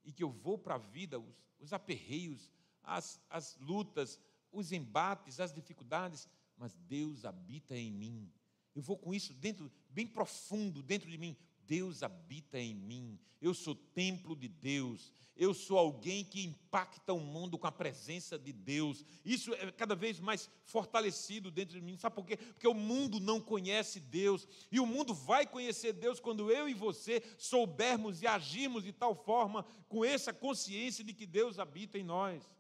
e 0.05 0.13
que 0.13 0.23
eu 0.23 0.31
vou 0.31 0.59
para 0.59 0.75
a 0.75 0.79
vida, 0.79 1.19
os, 1.19 1.35
os 1.59 1.73
aperreios, 1.73 2.51
as, 2.83 3.21
as 3.29 3.57
lutas, 3.59 4.19
os 4.53 4.73
embates, 4.73 5.41
as 5.41 5.53
dificuldades, 5.53 6.29
mas 6.57 6.75
Deus 6.75 7.25
habita 7.25 7.77
em 7.77 7.91
mim. 7.91 8.33
Eu 8.75 8.83
vou 8.83 8.97
com 8.97 9.13
isso 9.13 9.35
dentro, 9.35 9.71
bem 9.89 10.07
profundo 10.07 10.83
dentro 10.83 11.11
de 11.11 11.19
mim. 11.19 11.37
Deus 11.71 12.03
habita 12.03 12.59
em 12.59 12.75
mim. 12.75 13.17
Eu 13.41 13.55
sou 13.55 13.77
templo 13.77 14.35
de 14.35 14.49
Deus. 14.49 15.13
Eu 15.37 15.55
sou 15.55 15.79
alguém 15.79 16.25
que 16.25 16.43
impacta 16.43 17.13
o 17.13 17.21
mundo 17.21 17.57
com 17.57 17.67
a 17.69 17.71
presença 17.71 18.37
de 18.37 18.53
Deus. 18.53 19.05
Isso 19.25 19.55
é 19.55 19.71
cada 19.71 19.95
vez 19.95 20.19
mais 20.19 20.51
fortalecido 20.65 21.49
dentro 21.49 21.79
de 21.79 21.81
mim. 21.81 21.97
Sabe 21.97 22.17
por 22.17 22.27
quê? 22.27 22.37
Porque 22.37 22.67
o 22.67 22.75
mundo 22.75 23.21
não 23.21 23.41
conhece 23.41 24.01
Deus. 24.01 24.49
E 24.69 24.81
o 24.81 24.85
mundo 24.85 25.15
vai 25.15 25.47
conhecer 25.47 25.93
Deus 25.93 26.19
quando 26.19 26.51
eu 26.51 26.69
e 26.69 26.75
você 26.75 27.23
soubermos 27.39 28.21
e 28.21 28.27
agirmos 28.27 28.83
de 28.83 28.93
tal 28.93 29.15
forma, 29.15 29.65
com 29.89 30.05
essa 30.05 30.33
consciência 30.33 31.05
de 31.05 31.15
que 31.15 31.25
Deus 31.25 31.61
habita 31.61 31.97
em 31.97 32.03
nós. 32.03 32.51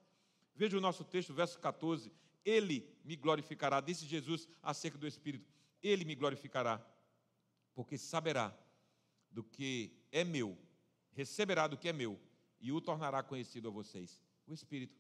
Veja 0.54 0.78
o 0.78 0.80
nosso 0.80 1.02
texto, 1.02 1.34
verso 1.34 1.58
14. 1.58 2.12
Ele 2.44 2.88
me 3.04 3.16
glorificará, 3.16 3.80
disse 3.80 4.06
Jesus 4.06 4.46
acerca 4.62 4.96
do 4.96 5.08
Espírito. 5.08 5.50
Ele 5.82 6.04
me 6.04 6.14
glorificará, 6.14 6.80
porque 7.74 7.98
saberá 7.98 8.56
do 9.30 9.42
que 9.42 9.92
é 10.10 10.24
meu, 10.24 10.56
receberá 11.12 11.66
do 11.66 11.76
que 11.76 11.88
é 11.88 11.92
meu 11.92 12.18
e 12.60 12.72
o 12.72 12.80
tornará 12.80 13.22
conhecido 13.22 13.68
a 13.68 13.70
vocês. 13.70 14.20
O 14.46 14.52
Espírito. 14.52 14.98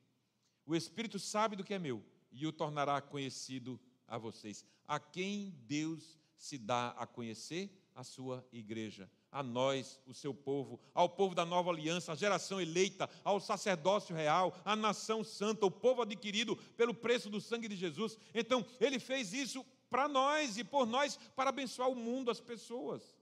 O 0.64 0.74
Espírito 0.74 1.18
sabe 1.18 1.56
do 1.56 1.64
que 1.64 1.74
é 1.74 1.78
meu 1.78 2.04
e 2.30 2.46
o 2.46 2.52
tornará 2.52 3.00
conhecido 3.00 3.80
a 4.06 4.16
vocês. 4.16 4.64
A 4.86 4.98
quem 4.98 5.54
Deus 5.66 6.18
se 6.36 6.56
dá 6.56 6.90
a 6.90 7.06
conhecer? 7.06 7.70
A 7.94 8.04
sua 8.04 8.46
igreja. 8.52 9.10
A 9.30 9.42
nós, 9.42 10.00
o 10.06 10.14
seu 10.14 10.32
povo, 10.32 10.80
ao 10.94 11.08
povo 11.08 11.34
da 11.34 11.44
nova 11.44 11.70
aliança, 11.70 12.12
a 12.12 12.16
geração 12.16 12.60
eleita, 12.60 13.08
ao 13.22 13.38
sacerdócio 13.38 14.14
real, 14.14 14.56
a 14.64 14.74
nação 14.74 15.22
santa, 15.22 15.66
o 15.66 15.70
povo 15.70 16.02
adquirido 16.02 16.56
pelo 16.76 16.94
preço 16.94 17.28
do 17.28 17.40
sangue 17.40 17.68
de 17.68 17.76
Jesus. 17.76 18.16
Então, 18.34 18.64
ele 18.80 18.98
fez 18.98 19.32
isso 19.32 19.64
para 19.88 20.08
nós 20.08 20.56
e 20.56 20.64
por 20.64 20.86
nós 20.86 21.16
para 21.36 21.50
abençoar 21.50 21.90
o 21.90 21.96
mundo, 21.96 22.30
as 22.30 22.40
pessoas. 22.40 23.19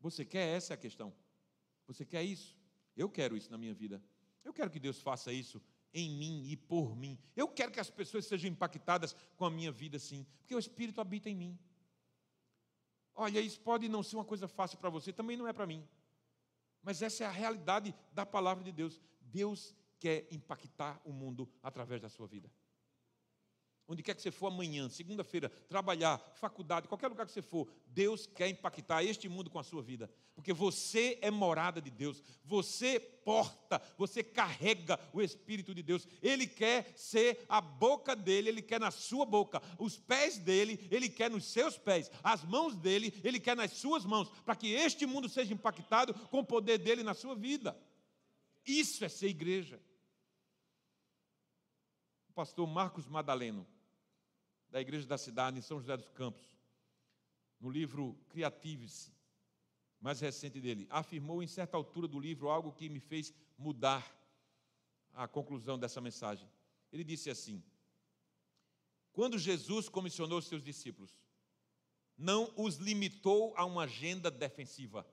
Você 0.00 0.24
quer? 0.24 0.56
Essa 0.56 0.72
é 0.72 0.74
a 0.74 0.78
questão. 0.78 1.12
Você 1.86 2.04
quer 2.04 2.22
isso? 2.22 2.58
Eu 2.96 3.08
quero 3.08 3.36
isso 3.36 3.50
na 3.50 3.58
minha 3.58 3.74
vida. 3.74 4.02
Eu 4.44 4.52
quero 4.52 4.70
que 4.70 4.80
Deus 4.80 5.00
faça 5.00 5.32
isso 5.32 5.62
em 5.92 6.10
mim 6.10 6.44
e 6.46 6.56
por 6.56 6.96
mim. 6.96 7.18
Eu 7.36 7.48
quero 7.48 7.72
que 7.72 7.80
as 7.80 7.90
pessoas 7.90 8.26
sejam 8.26 8.50
impactadas 8.50 9.14
com 9.36 9.44
a 9.44 9.50
minha 9.50 9.72
vida, 9.72 9.98
sim, 9.98 10.26
porque 10.38 10.54
o 10.54 10.58
Espírito 10.58 11.00
habita 11.00 11.28
em 11.28 11.34
mim. 11.34 11.58
Olha, 13.14 13.40
isso 13.40 13.60
pode 13.60 13.88
não 13.88 14.02
ser 14.02 14.16
uma 14.16 14.24
coisa 14.24 14.48
fácil 14.48 14.78
para 14.78 14.88
você, 14.88 15.12
também 15.12 15.36
não 15.36 15.46
é 15.46 15.52
para 15.52 15.66
mim. 15.66 15.86
Mas 16.82 17.02
essa 17.02 17.24
é 17.24 17.26
a 17.26 17.30
realidade 17.30 17.94
da 18.12 18.24
palavra 18.24 18.64
de 18.64 18.72
Deus. 18.72 19.00
Deus 19.20 19.74
quer 19.98 20.26
impactar 20.30 21.00
o 21.04 21.12
mundo 21.12 21.50
através 21.62 22.00
da 22.00 22.08
sua 22.08 22.26
vida 22.26 22.50
onde 23.90 24.04
quer 24.04 24.14
que 24.14 24.22
você 24.22 24.30
for 24.30 24.46
amanhã, 24.46 24.88
segunda-feira, 24.88 25.48
trabalhar, 25.68 26.18
faculdade, 26.36 26.86
qualquer 26.86 27.08
lugar 27.08 27.26
que 27.26 27.32
você 27.32 27.42
for, 27.42 27.68
Deus 27.88 28.24
quer 28.24 28.48
impactar 28.48 29.02
este 29.02 29.28
mundo 29.28 29.50
com 29.50 29.58
a 29.58 29.64
sua 29.64 29.82
vida, 29.82 30.08
porque 30.32 30.52
você 30.52 31.18
é 31.20 31.28
morada 31.28 31.82
de 31.82 31.90
Deus, 31.90 32.22
você 32.44 33.00
porta, 33.00 33.82
você 33.98 34.22
carrega 34.22 34.96
o 35.12 35.20
Espírito 35.20 35.74
de 35.74 35.82
Deus, 35.82 36.06
Ele 36.22 36.46
quer 36.46 36.92
ser 36.96 37.44
a 37.48 37.60
boca 37.60 38.14
dele, 38.14 38.50
Ele 38.50 38.62
quer 38.62 38.78
na 38.78 38.92
sua 38.92 39.26
boca, 39.26 39.60
os 39.76 39.98
pés 39.98 40.38
dele, 40.38 40.86
Ele 40.88 41.08
quer 41.08 41.28
nos 41.28 41.46
seus 41.46 41.76
pés, 41.76 42.12
as 42.22 42.44
mãos 42.44 42.76
dele, 42.76 43.12
Ele 43.24 43.40
quer 43.40 43.56
nas 43.56 43.72
suas 43.72 44.04
mãos, 44.04 44.28
para 44.44 44.54
que 44.54 44.68
este 44.68 45.04
mundo 45.04 45.28
seja 45.28 45.52
impactado 45.52 46.14
com 46.28 46.38
o 46.38 46.46
poder 46.46 46.78
dele 46.78 47.02
na 47.02 47.12
sua 47.12 47.34
vida. 47.34 47.76
Isso 48.64 49.04
é 49.04 49.08
ser 49.08 49.26
igreja. 49.26 49.82
O 52.28 52.32
pastor 52.32 52.68
Marcos 52.68 53.08
Madaleno, 53.08 53.66
da 54.70 54.80
Igreja 54.80 55.06
da 55.06 55.18
Cidade, 55.18 55.58
em 55.58 55.62
São 55.62 55.80
José 55.80 55.96
dos 55.96 56.08
Campos, 56.10 56.46
no 57.60 57.70
livro 57.70 58.16
Criatives, 58.28 59.12
mais 60.00 60.20
recente 60.20 60.60
dele, 60.60 60.86
afirmou 60.88 61.42
em 61.42 61.46
certa 61.46 61.76
altura 61.76 62.08
do 62.08 62.18
livro 62.18 62.48
algo 62.48 62.72
que 62.72 62.88
me 62.88 63.00
fez 63.00 63.34
mudar 63.58 64.16
a 65.12 65.28
conclusão 65.28 65.78
dessa 65.78 66.00
mensagem. 66.00 66.48
Ele 66.92 67.04
disse 67.04 67.28
assim: 67.28 67.62
Quando 69.12 69.38
Jesus 69.38 69.88
comissionou 69.88 70.40
seus 70.40 70.62
discípulos, 70.62 71.20
não 72.16 72.52
os 72.56 72.76
limitou 72.76 73.54
a 73.56 73.64
uma 73.64 73.84
agenda 73.84 74.30
defensiva 74.30 75.06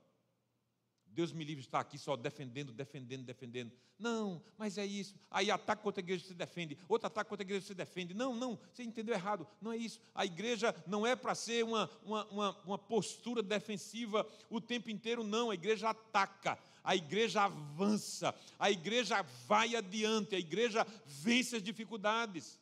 Deus 1.18 1.34
me 1.34 1.44
livre 1.44 1.64
de 1.64 1.68
estar 1.68 1.80
aqui 1.80 1.98
só 1.98 2.16
defendendo, 2.16 2.72
defendendo, 2.72 3.26
defendendo. 3.26 3.72
Não, 3.98 4.40
mas 4.56 4.78
é 4.78 4.86
isso. 4.86 5.16
Aí 5.32 5.50
ataque 5.50 5.82
contra 5.82 6.00
a 6.00 6.04
igreja 6.04 6.24
se 6.24 6.36
defende, 6.36 6.78
outro 6.88 7.08
ataque 7.08 7.28
contra 7.28 7.44
a 7.44 7.48
igreja 7.48 7.66
se 7.66 7.74
defende. 7.74 8.14
Não, 8.14 8.36
não, 8.36 8.60
você 8.72 8.84
entendeu 8.84 9.16
errado. 9.16 9.48
Não 9.60 9.72
é 9.72 9.78
isso. 9.78 10.00
A 10.14 10.28
igreja 10.28 10.76
não 10.86 11.08
é 11.08 11.16
para 11.16 11.34
ser 11.34 11.66
uma, 11.66 11.90
uma, 12.06 12.26
uma, 12.26 12.58
uma 12.64 12.78
postura 12.78 13.42
defensiva 13.42 14.28
o 14.48 14.62
tempo 14.62 14.92
inteiro, 14.92 15.24
não. 15.24 15.50
A 15.50 15.56
igreja 15.56 15.90
ataca, 15.90 16.56
a 16.84 16.96
igreja 16.96 17.46
avança, 17.46 18.36
a 18.60 18.70
igreja 18.70 19.20
vai 19.48 19.76
adiante, 19.76 20.36
a 20.36 20.40
igreja 20.40 20.86
vence 21.08 21.56
as 21.56 21.64
dificuldades. 21.64 22.60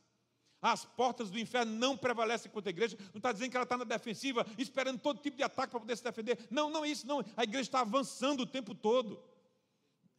As 0.68 0.84
portas 0.84 1.30
do 1.30 1.38
inferno 1.38 1.72
não 1.74 1.96
prevalecem 1.96 2.52
contra 2.52 2.72
a 2.72 2.74
igreja. 2.74 2.98
Não 3.14 3.18
está 3.18 3.32
dizendo 3.32 3.52
que 3.52 3.56
ela 3.56 3.66
está 3.66 3.78
na 3.78 3.84
defensiva, 3.84 4.44
esperando 4.58 5.00
todo 5.00 5.22
tipo 5.22 5.38
de 5.38 5.44
ataque 5.44 5.70
para 5.70 5.80
poder 5.80 5.96
se 5.96 6.04
defender. 6.04 6.40
Não, 6.50 6.72
não 6.72 6.84
é 6.84 6.90
isso, 6.90 7.06
não. 7.06 7.24
A 7.38 7.44
igreja 7.44 7.68
está 7.68 7.82
avançando 7.82 8.40
o 8.40 8.48
tempo 8.48 8.74
todo. 8.74 9.24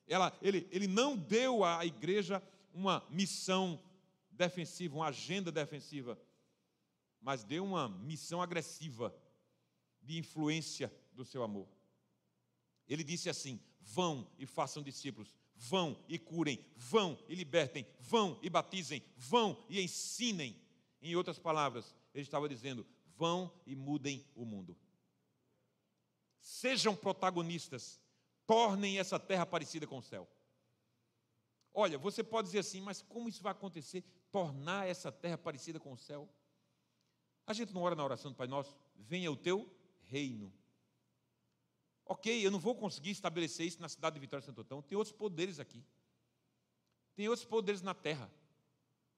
Ela, 0.06 0.32
ele, 0.40 0.68
ele 0.70 0.86
não 0.86 1.16
deu 1.16 1.64
à 1.64 1.84
igreja 1.84 2.40
uma 2.72 3.04
missão 3.10 3.82
defensiva, 4.30 4.94
uma 4.94 5.08
agenda 5.08 5.50
defensiva, 5.50 6.16
mas 7.20 7.42
deu 7.42 7.64
uma 7.64 7.88
missão 7.88 8.40
agressiva 8.40 9.12
de 10.00 10.16
influência 10.16 10.94
do 11.12 11.24
seu 11.24 11.42
amor. 11.42 11.66
Ele 12.86 13.02
disse 13.02 13.28
assim: 13.28 13.58
vão 13.80 14.30
e 14.38 14.46
façam 14.46 14.80
discípulos 14.80 15.34
vão 15.56 15.98
e 16.08 16.18
curem, 16.18 16.64
vão 16.76 17.18
e 17.28 17.34
libertem, 17.34 17.86
vão 17.98 18.38
e 18.42 18.50
batizem, 18.50 19.02
vão 19.16 19.64
e 19.68 19.80
ensinem. 19.80 20.56
Em 21.00 21.16
outras 21.16 21.38
palavras, 21.38 21.94
ele 22.14 22.24
estava 22.24 22.48
dizendo: 22.48 22.86
vão 23.16 23.52
e 23.66 23.74
mudem 23.74 24.24
o 24.34 24.44
mundo. 24.44 24.76
Sejam 26.40 26.94
protagonistas, 26.94 28.00
tornem 28.46 28.98
essa 28.98 29.18
terra 29.18 29.44
parecida 29.44 29.86
com 29.86 29.98
o 29.98 30.02
céu. 30.02 30.28
Olha, 31.74 31.98
você 31.98 32.22
pode 32.22 32.46
dizer 32.46 32.60
assim, 32.60 32.80
mas 32.80 33.02
como 33.02 33.28
isso 33.28 33.42
vai 33.42 33.52
acontecer? 33.52 34.02
Tornar 34.30 34.88
essa 34.88 35.12
terra 35.12 35.36
parecida 35.36 35.78
com 35.78 35.92
o 35.92 35.98
céu? 35.98 36.28
A 37.46 37.52
gente 37.52 37.74
não 37.74 37.82
ora 37.82 37.94
na 37.94 38.04
oração 38.04 38.30
do 38.30 38.36
Pai 38.36 38.46
Nosso, 38.46 38.76
venha 38.94 39.30
o 39.30 39.36
teu 39.36 39.70
reino. 40.04 40.52
Ok, 42.06 42.46
eu 42.46 42.52
não 42.52 42.58
vou 42.58 42.76
conseguir 42.76 43.10
estabelecer 43.10 43.66
isso 43.66 43.82
na 43.82 43.88
cidade 43.88 44.14
de 44.14 44.20
Vitória 44.20 44.40
de 44.40 44.46
Santo 44.46 44.60
Antão. 44.60 44.80
Tem 44.80 44.96
outros 44.96 45.14
poderes 45.14 45.58
aqui. 45.58 45.84
Tem 47.16 47.28
outros 47.28 47.44
poderes 47.44 47.82
na 47.82 47.94
terra. 47.94 48.30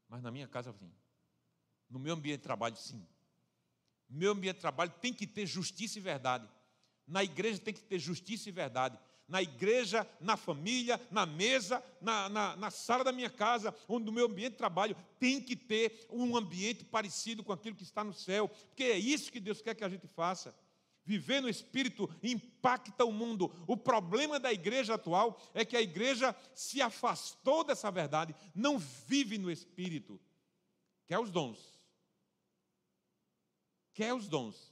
Mas 0.09 0.23
na 0.23 0.31
minha 0.31 0.49
casa, 0.49 0.73
sim. 0.73 0.91
No 1.91 1.99
meu 1.99 2.15
ambiente 2.15 2.39
de 2.39 2.45
trabalho, 2.45 2.77
sim. 2.77 3.07
Meu 4.09 4.33
ambiente 4.33 4.57
de 4.57 4.61
trabalho 4.63 4.91
tem 5.03 5.13
que 5.13 5.27
ter 5.27 5.45
justiça 5.45 5.99
e 5.99 6.01
verdade. 6.01 6.49
Na 7.07 7.23
igreja 7.23 7.59
tem 7.59 7.75
que 7.75 7.83
ter 7.83 7.99
justiça 7.99 8.49
e 8.49 8.53
verdade. 8.53 8.99
Na 9.27 9.43
igreja, 9.43 10.09
na 10.19 10.39
família, 10.39 10.99
na 11.11 11.27
mesa, 11.27 11.85
na, 12.01 12.31
na, 12.31 12.57
na 12.57 12.71
sala 12.71 13.05
da 13.05 13.13
minha 13.13 13.29
casa, 13.29 13.75
onde 13.87 14.07
no 14.07 14.13
meu 14.13 14.25
ambiente 14.25 14.53
de 14.53 14.59
trabalho 14.59 14.97
tem 15.21 15.43
que 15.43 15.55
ter 15.55 16.07
um 16.11 16.35
ambiente 16.35 16.87
parecido 16.87 17.45
com 17.45 17.53
aquilo 17.53 17.77
que 17.77 17.83
está 17.83 18.03
no 18.03 18.15
céu. 18.15 18.49
Porque 18.49 18.85
é 18.85 18.99
isso 18.99 19.31
que 19.31 19.41
Deus 19.41 19.61
quer 19.61 19.75
que 19.75 19.85
a 19.85 19.89
gente 19.91 20.07
faça. 20.07 20.55
Viver 21.09 21.41
no 21.41 21.49
Espírito 21.49 22.07
impacta 22.23 23.03
o 23.03 23.11
mundo. 23.11 23.51
O 23.67 23.79
problema 23.79 24.39
da 24.39 24.53
igreja 24.53 24.97
atual 24.97 25.41
é 25.55 25.65
que 25.65 25.75
a 25.75 25.81
igreja 25.81 26.37
se 26.55 26.83
afastou 26.83 27.65
dessa 27.65 27.91
verdade, 27.91 28.37
não 28.55 28.79
vive 28.79 29.39
no 29.39 29.51
Espírito. 29.51 30.21
Quer 31.07 31.19
os 31.19 31.31
dons, 31.31 31.81
quer 33.95 34.13
os 34.13 34.29
dons, 34.29 34.71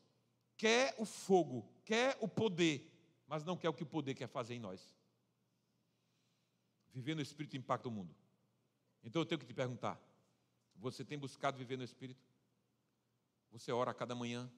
quer 0.58 0.94
o 0.98 1.06
fogo, 1.06 1.66
quer 1.86 2.18
o 2.20 2.28
poder, 2.28 2.92
mas 3.26 3.42
não 3.42 3.56
quer 3.56 3.70
o 3.70 3.74
que 3.74 3.84
o 3.84 3.86
poder 3.86 4.14
quer 4.14 4.28
fazer 4.28 4.56
em 4.56 4.60
nós. 4.60 4.94
viver 6.92 7.14
no 7.14 7.22
Espírito 7.22 7.56
impacta 7.56 7.88
o 7.88 7.90
mundo. 7.90 8.14
Então 9.02 9.22
eu 9.22 9.26
tenho 9.26 9.38
que 9.38 9.46
te 9.46 9.54
perguntar: 9.54 9.98
você 10.74 11.02
tem 11.02 11.18
buscado 11.18 11.56
viver 11.56 11.78
no 11.78 11.84
Espírito? 11.84 12.22
Você 13.52 13.72
ora 13.72 13.90
a 13.90 13.94
cada 13.94 14.14
manhã? 14.14 14.52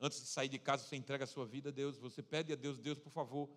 Antes 0.00 0.20
de 0.20 0.26
sair 0.26 0.48
de 0.48 0.58
casa, 0.58 0.84
você 0.84 0.96
entrega 0.96 1.24
a 1.24 1.26
sua 1.26 1.46
vida 1.46 1.68
a 1.68 1.72
Deus. 1.72 1.98
Você 1.98 2.22
pede 2.22 2.52
a 2.52 2.56
Deus: 2.56 2.78
Deus, 2.78 2.98
por 2.98 3.10
favor, 3.10 3.50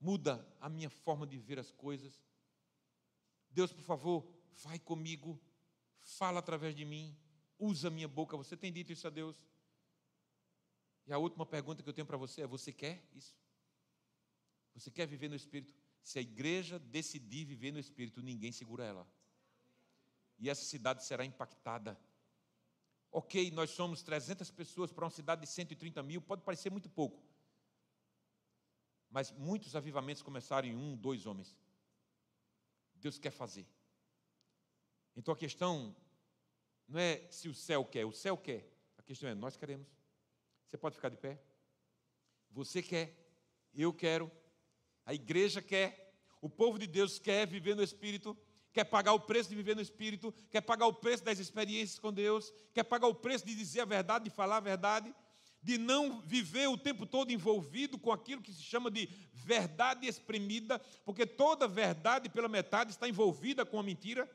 muda 0.00 0.46
a 0.60 0.68
minha 0.68 0.90
forma 0.90 1.26
de 1.26 1.38
ver 1.38 1.58
as 1.58 1.70
coisas. 1.70 2.20
Deus, 3.50 3.72
por 3.72 3.82
favor, 3.82 4.26
vai 4.62 4.78
comigo, 4.78 5.40
fala 6.00 6.38
através 6.38 6.74
de 6.74 6.84
mim, 6.84 7.16
usa 7.58 7.88
a 7.88 7.90
minha 7.90 8.08
boca. 8.08 8.36
Você 8.36 8.56
tem 8.56 8.72
dito 8.72 8.92
isso 8.92 9.06
a 9.06 9.10
Deus? 9.10 9.36
E 11.06 11.12
a 11.12 11.18
última 11.18 11.46
pergunta 11.46 11.82
que 11.82 11.88
eu 11.88 11.94
tenho 11.94 12.06
para 12.06 12.16
você 12.16 12.42
é: 12.42 12.46
você 12.46 12.72
quer 12.72 13.02
isso? 13.14 13.36
Você 14.74 14.90
quer 14.90 15.06
viver 15.06 15.28
no 15.28 15.34
Espírito? 15.34 15.74
Se 16.02 16.18
a 16.18 16.22
igreja 16.22 16.78
decidir 16.78 17.44
viver 17.44 17.72
no 17.72 17.78
Espírito, 17.78 18.22
ninguém 18.22 18.52
segura 18.52 18.84
ela. 18.84 19.06
E 20.38 20.48
essa 20.48 20.64
cidade 20.64 21.04
será 21.04 21.24
impactada. 21.24 21.98
Ok, 23.18 23.50
nós 23.50 23.70
somos 23.70 24.00
300 24.00 24.48
pessoas 24.52 24.92
para 24.92 25.04
uma 25.04 25.10
cidade 25.10 25.40
de 25.40 25.48
130 25.48 26.04
mil, 26.04 26.22
pode 26.22 26.40
parecer 26.42 26.70
muito 26.70 26.88
pouco. 26.88 27.20
Mas 29.10 29.32
muitos 29.32 29.74
avivamentos 29.74 30.22
começaram 30.22 30.68
em 30.68 30.76
um, 30.76 30.96
dois 30.96 31.26
homens. 31.26 31.58
Deus 32.94 33.18
quer 33.18 33.32
fazer. 33.32 33.66
Então 35.16 35.34
a 35.34 35.36
questão 35.36 35.96
não 36.86 37.00
é 37.00 37.26
se 37.28 37.48
o 37.48 37.54
céu 37.54 37.84
quer, 37.84 38.06
o 38.06 38.12
céu 38.12 38.36
quer. 38.36 38.72
A 38.96 39.02
questão 39.02 39.28
é, 39.28 39.34
nós 39.34 39.56
queremos. 39.56 39.88
Você 40.64 40.78
pode 40.78 40.94
ficar 40.94 41.08
de 41.08 41.16
pé? 41.16 41.42
Você 42.52 42.80
quer, 42.80 43.12
eu 43.74 43.92
quero, 43.92 44.30
a 45.04 45.12
igreja 45.12 45.60
quer, 45.60 46.14
o 46.40 46.48
povo 46.48 46.78
de 46.78 46.86
Deus 46.86 47.18
quer 47.18 47.48
viver 47.48 47.74
no 47.74 47.82
Espírito, 47.82 48.38
quer 48.72 48.84
pagar 48.84 49.12
o 49.12 49.20
preço 49.20 49.48
de 49.48 49.56
viver 49.56 49.74
no 49.74 49.82
Espírito, 49.82 50.32
quer 50.50 50.60
pagar 50.60 50.86
o 50.86 50.92
preço 50.92 51.24
das 51.24 51.38
experiências 51.38 51.98
com 51.98 52.12
Deus, 52.12 52.52
quer 52.72 52.84
pagar 52.84 53.06
o 53.06 53.14
preço 53.14 53.44
de 53.46 53.54
dizer 53.54 53.80
a 53.80 53.84
verdade, 53.84 54.24
de 54.24 54.30
falar 54.30 54.58
a 54.58 54.60
verdade, 54.60 55.14
de 55.62 55.76
não 55.76 56.20
viver 56.20 56.68
o 56.68 56.78
tempo 56.78 57.04
todo 57.04 57.32
envolvido 57.32 57.98
com 57.98 58.12
aquilo 58.12 58.42
que 58.42 58.52
se 58.52 58.62
chama 58.62 58.90
de 58.90 59.08
verdade 59.32 60.06
exprimida, 60.06 60.78
porque 61.04 61.26
toda 61.26 61.66
verdade 61.66 62.28
pela 62.28 62.48
metade 62.48 62.90
está 62.90 63.08
envolvida 63.08 63.66
com 63.66 63.78
a 63.78 63.82
mentira. 63.82 64.30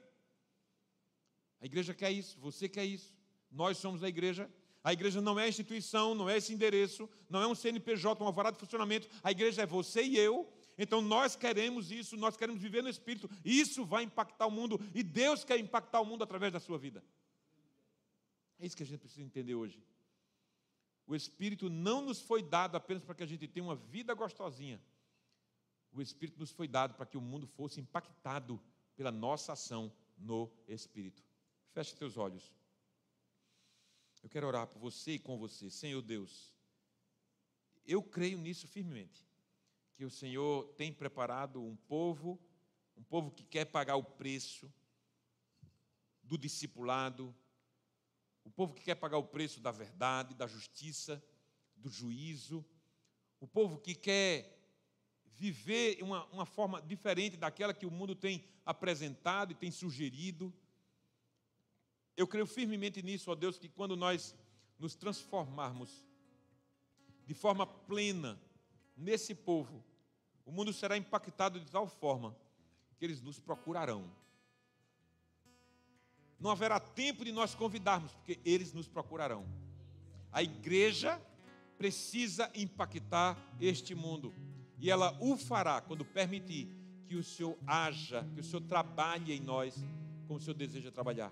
A 1.61 1.65
igreja 1.65 1.93
quer 1.93 2.11
isso, 2.11 2.38
você 2.39 2.67
quer 2.67 2.86
isso, 2.86 3.15
nós 3.49 3.77
somos 3.77 4.03
a 4.03 4.09
igreja. 4.09 4.49
A 4.84 4.91
igreja 4.91 5.21
não 5.21 5.39
é 5.39 5.47
instituição, 5.47 6.13
não 6.13 6.29
é 6.29 6.38
esse 6.38 6.53
endereço, 6.53 7.09
não 7.29 7.41
é 7.41 7.47
um 7.47 7.55
CNPJ, 7.55 8.21
um 8.21 8.27
alvará 8.27 8.51
de 8.51 8.59
funcionamento. 8.59 9.07
A 9.23 9.31
igreja 9.31 9.61
é 9.61 9.65
você 9.65 10.03
e 10.03 10.17
eu. 10.17 10.51
Então 10.78 11.01
nós 11.01 11.36
queremos 11.36 11.91
isso, 11.91 12.17
nós 12.17 12.36
queremos 12.36 12.61
viver 12.61 12.82
no 12.82 12.89
Espírito. 12.89 13.30
Isso 13.43 13.86
vai 13.86 14.03
impactar 14.03 14.47
o 14.47 14.51
mundo 14.51 14.80
e 14.93 15.03
Deus 15.03 15.43
quer 15.43 15.59
impactar 15.59 16.01
o 16.01 16.05
mundo 16.05 16.24
através 16.24 16.51
da 16.51 16.59
sua 16.59 16.78
vida. 16.78 17.03
É 18.59 18.65
isso 18.65 18.76
que 18.76 18.84
a 18.84 18.86
gente 18.86 18.99
precisa 18.99 19.21
entender 19.21 19.55
hoje. 19.55 19.84
O 21.05 21.15
Espírito 21.15 21.69
não 21.69 22.01
nos 22.01 22.21
foi 22.21 22.41
dado 22.41 22.76
apenas 22.76 23.03
para 23.03 23.13
que 23.13 23.24
a 23.24 23.28
gente 23.28 23.47
tenha 23.47 23.65
uma 23.65 23.76
vida 23.76 24.13
gostosinha. 24.13 24.82
O 25.91 26.01
Espírito 26.01 26.39
nos 26.39 26.51
foi 26.51 26.67
dado 26.67 26.95
para 26.95 27.05
que 27.05 27.17
o 27.17 27.21
mundo 27.21 27.45
fosse 27.45 27.80
impactado 27.80 28.59
pela 28.95 29.11
nossa 29.11 29.53
ação 29.53 29.91
no 30.17 30.49
Espírito. 30.67 31.24
Feche 31.71 31.95
teus 31.95 32.17
olhos. 32.17 32.51
Eu 34.24 34.30
quero 34.30 34.47
orar 34.47 34.67
por 34.67 34.80
você 34.80 35.13
e 35.13 35.19
com 35.19 35.38
você. 35.38 35.69
Senhor 35.69 36.01
Deus, 36.01 36.53
eu 37.86 38.01
creio 38.01 38.38
nisso 38.38 38.67
firmemente. 38.67 39.28
Que 39.96 40.06
o 40.06 40.10
Senhor 40.10 40.68
tem 40.74 40.91
preparado 40.91 41.64
um 41.64 41.76
povo, 41.76 42.39
um 42.98 43.04
povo 43.04 43.32
que 43.32 43.44
quer 43.44 43.66
pagar 43.66 43.96
o 43.96 44.04
preço 44.04 44.72
do 46.24 46.38
discipulado, 46.38 47.36
o 48.44 48.50
povo 48.50 48.74
que 48.74 48.84
quer 48.84 48.96
pagar 48.96 49.18
o 49.18 49.28
preço 49.28 49.60
da 49.60 49.72
verdade, 49.72 50.34
da 50.34 50.48
justiça, 50.48 51.24
do 51.76 51.89
juízo, 51.89 52.66
o 53.39 53.48
povo 53.48 53.78
que 53.78 53.94
quer 53.94 54.60
viver 55.36 56.02
uma, 56.02 56.26
uma 56.28 56.46
forma 56.46 56.82
diferente 56.82 57.38
daquela 57.38 57.74
que 57.74 57.86
o 57.86 57.91
mundo 57.91 58.16
tem 58.16 58.44
apresentado 58.66 59.52
e 59.52 59.56
tem 59.56 59.72
sugerido. 59.72 60.54
Eu 62.16 62.28
creio 62.28 62.46
firmemente 62.46 63.02
nisso, 63.02 63.32
ó 63.32 63.36
Deus, 63.36 63.58
que 63.58 63.68
quando 63.68 63.96
nós 63.96 64.36
nos 64.78 64.96
transformarmos 64.96 66.06
de 67.26 67.34
forma 67.34 67.66
plena 67.66 68.39
nesse 68.96 69.34
povo, 69.34 69.84
o 70.46 70.52
mundo 70.52 70.74
será 70.74 70.98
impactado 70.98 71.60
de 71.60 71.70
tal 71.70 71.88
forma 71.88 72.36
que 72.98 73.06
eles 73.06 73.22
nos 73.22 73.39
procurarão. 73.39 74.10
Não 76.39 76.50
haverá 76.50 76.80
tempo 76.80 77.24
de 77.24 77.32
nós 77.32 77.56
convidarmos, 77.56 78.14
porque 78.14 78.39
eles 78.44 78.74
nos 78.74 78.88
procurarão. 78.88 79.46
A 80.32 80.44
igreja 80.44 81.22
precisa 81.78 82.52
impactar 82.56 83.38
este 83.60 83.96
mundo. 83.96 84.34
E 84.80 84.89
ela 84.89 85.18
o 85.22 85.38
fará 85.38 85.80
quando 85.80 86.04
permitir 86.04 86.68
que 87.06 87.16
o 87.16 87.24
Senhor 87.24 87.58
haja, 87.66 88.28
que 88.34 88.41
o 88.41 88.44
Senhor 88.44 88.62
trabalhe 88.62 89.34
em 89.34 89.39
nós 89.39 89.76
como 90.28 90.39
o 90.39 90.41
Senhor 90.41 90.56
deseja 90.56 90.91
trabalhar. 90.91 91.32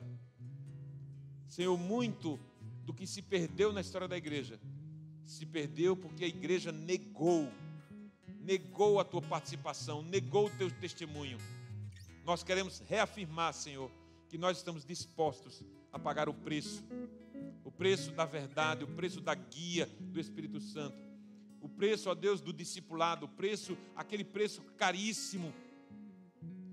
Senhor, 1.47 1.78
muito 1.78 2.39
do 2.86 2.93
que 2.93 3.05
se 3.05 3.22
perdeu 3.22 3.74
na 3.74 3.82
história 3.82 4.07
da 4.07 4.18
igreja 4.18 4.59
se 5.26 5.45
perdeu 5.45 5.95
porque 5.95 6.24
a 6.24 6.28
igreja 6.28 6.72
negou, 6.72 7.51
negou 8.39 8.99
a 8.99 9.03
tua 9.03 9.22
participação, 9.22 10.01
negou 10.01 10.47
o 10.47 10.49
teu 10.49 10.69
testemunho. 10.69 11.38
Nós 12.24 12.43
queremos 12.43 12.80
reafirmar, 12.80 13.53
Senhor, 13.53 13.91
que 14.30 14.38
nós 14.38 14.57
estamos 14.57 14.86
dispostos 14.86 15.63
a 15.91 15.99
pagar 15.99 16.30
o 16.30 16.34
preço, 16.34 16.84
o 17.63 17.72
preço 17.72 18.11
da 18.11 18.26
verdade, 18.26 18.84
o 18.84 18.88
preço 18.88 19.19
da 19.19 19.36
guia 19.36 19.86
do 19.99 20.19
Espírito 20.19 20.59
Santo, 20.59 20.97
o 21.59 21.69
preço, 21.69 22.09
ó 22.09 22.15
Deus, 22.15 22.41
do 22.41 22.51
discipulado, 22.51 23.26
o 23.26 23.30
preço, 23.30 23.78
aquele 23.95 24.24
preço 24.24 24.61
caríssimo, 24.78 25.53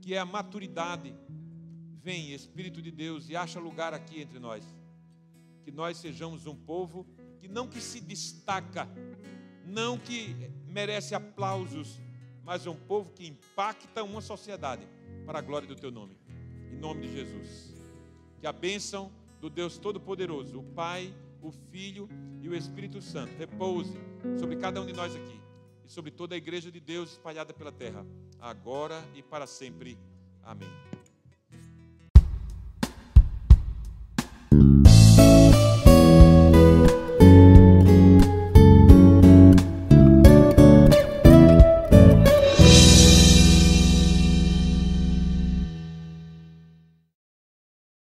que 0.00 0.14
é 0.14 0.18
a 0.18 0.24
maturidade 0.24 1.14
Vem, 2.00 2.32
Espírito 2.32 2.80
de 2.80 2.90
Deus, 2.90 3.28
e 3.28 3.36
acha 3.36 3.60
lugar 3.60 3.92
aqui 3.92 4.22
entre 4.22 4.38
nós. 4.38 4.64
Que 5.62 5.70
nós 5.70 5.98
sejamos 5.98 6.46
um 6.46 6.56
povo 6.56 7.06
que 7.40 7.48
não 7.48 7.66
que 7.66 7.80
se 7.80 8.00
destaca, 8.00 8.88
não 9.64 9.98
que 9.98 10.34
merece 10.66 11.14
aplausos, 11.14 12.00
mas 12.44 12.66
um 12.66 12.74
povo 12.74 13.10
que 13.10 13.26
impacta 13.26 14.02
uma 14.02 14.20
sociedade 14.20 14.86
para 15.26 15.38
a 15.38 15.42
glória 15.42 15.68
do 15.68 15.74
teu 15.74 15.90
nome. 15.90 16.16
Em 16.72 16.76
nome 16.76 17.02
de 17.02 17.12
Jesus. 17.12 17.74
Que 18.40 18.46
a 18.46 18.52
bênção 18.52 19.12
do 19.40 19.50
Deus 19.50 19.78
Todo-Poderoso, 19.78 20.58
o 20.58 20.62
Pai, 20.62 21.14
o 21.42 21.50
Filho 21.50 22.08
e 22.40 22.48
o 22.48 22.54
Espírito 22.54 23.00
Santo 23.00 23.36
repouse 23.36 23.94
sobre 24.38 24.56
cada 24.56 24.80
um 24.80 24.86
de 24.86 24.92
nós 24.92 25.14
aqui 25.14 25.40
e 25.84 25.90
sobre 25.90 26.10
toda 26.10 26.34
a 26.34 26.38
igreja 26.38 26.70
de 26.70 26.80
Deus 26.80 27.12
espalhada 27.12 27.52
pela 27.52 27.72
terra, 27.72 28.04
agora 28.40 29.02
e 29.14 29.22
para 29.22 29.46
sempre. 29.46 29.98
Amém. 30.42 30.87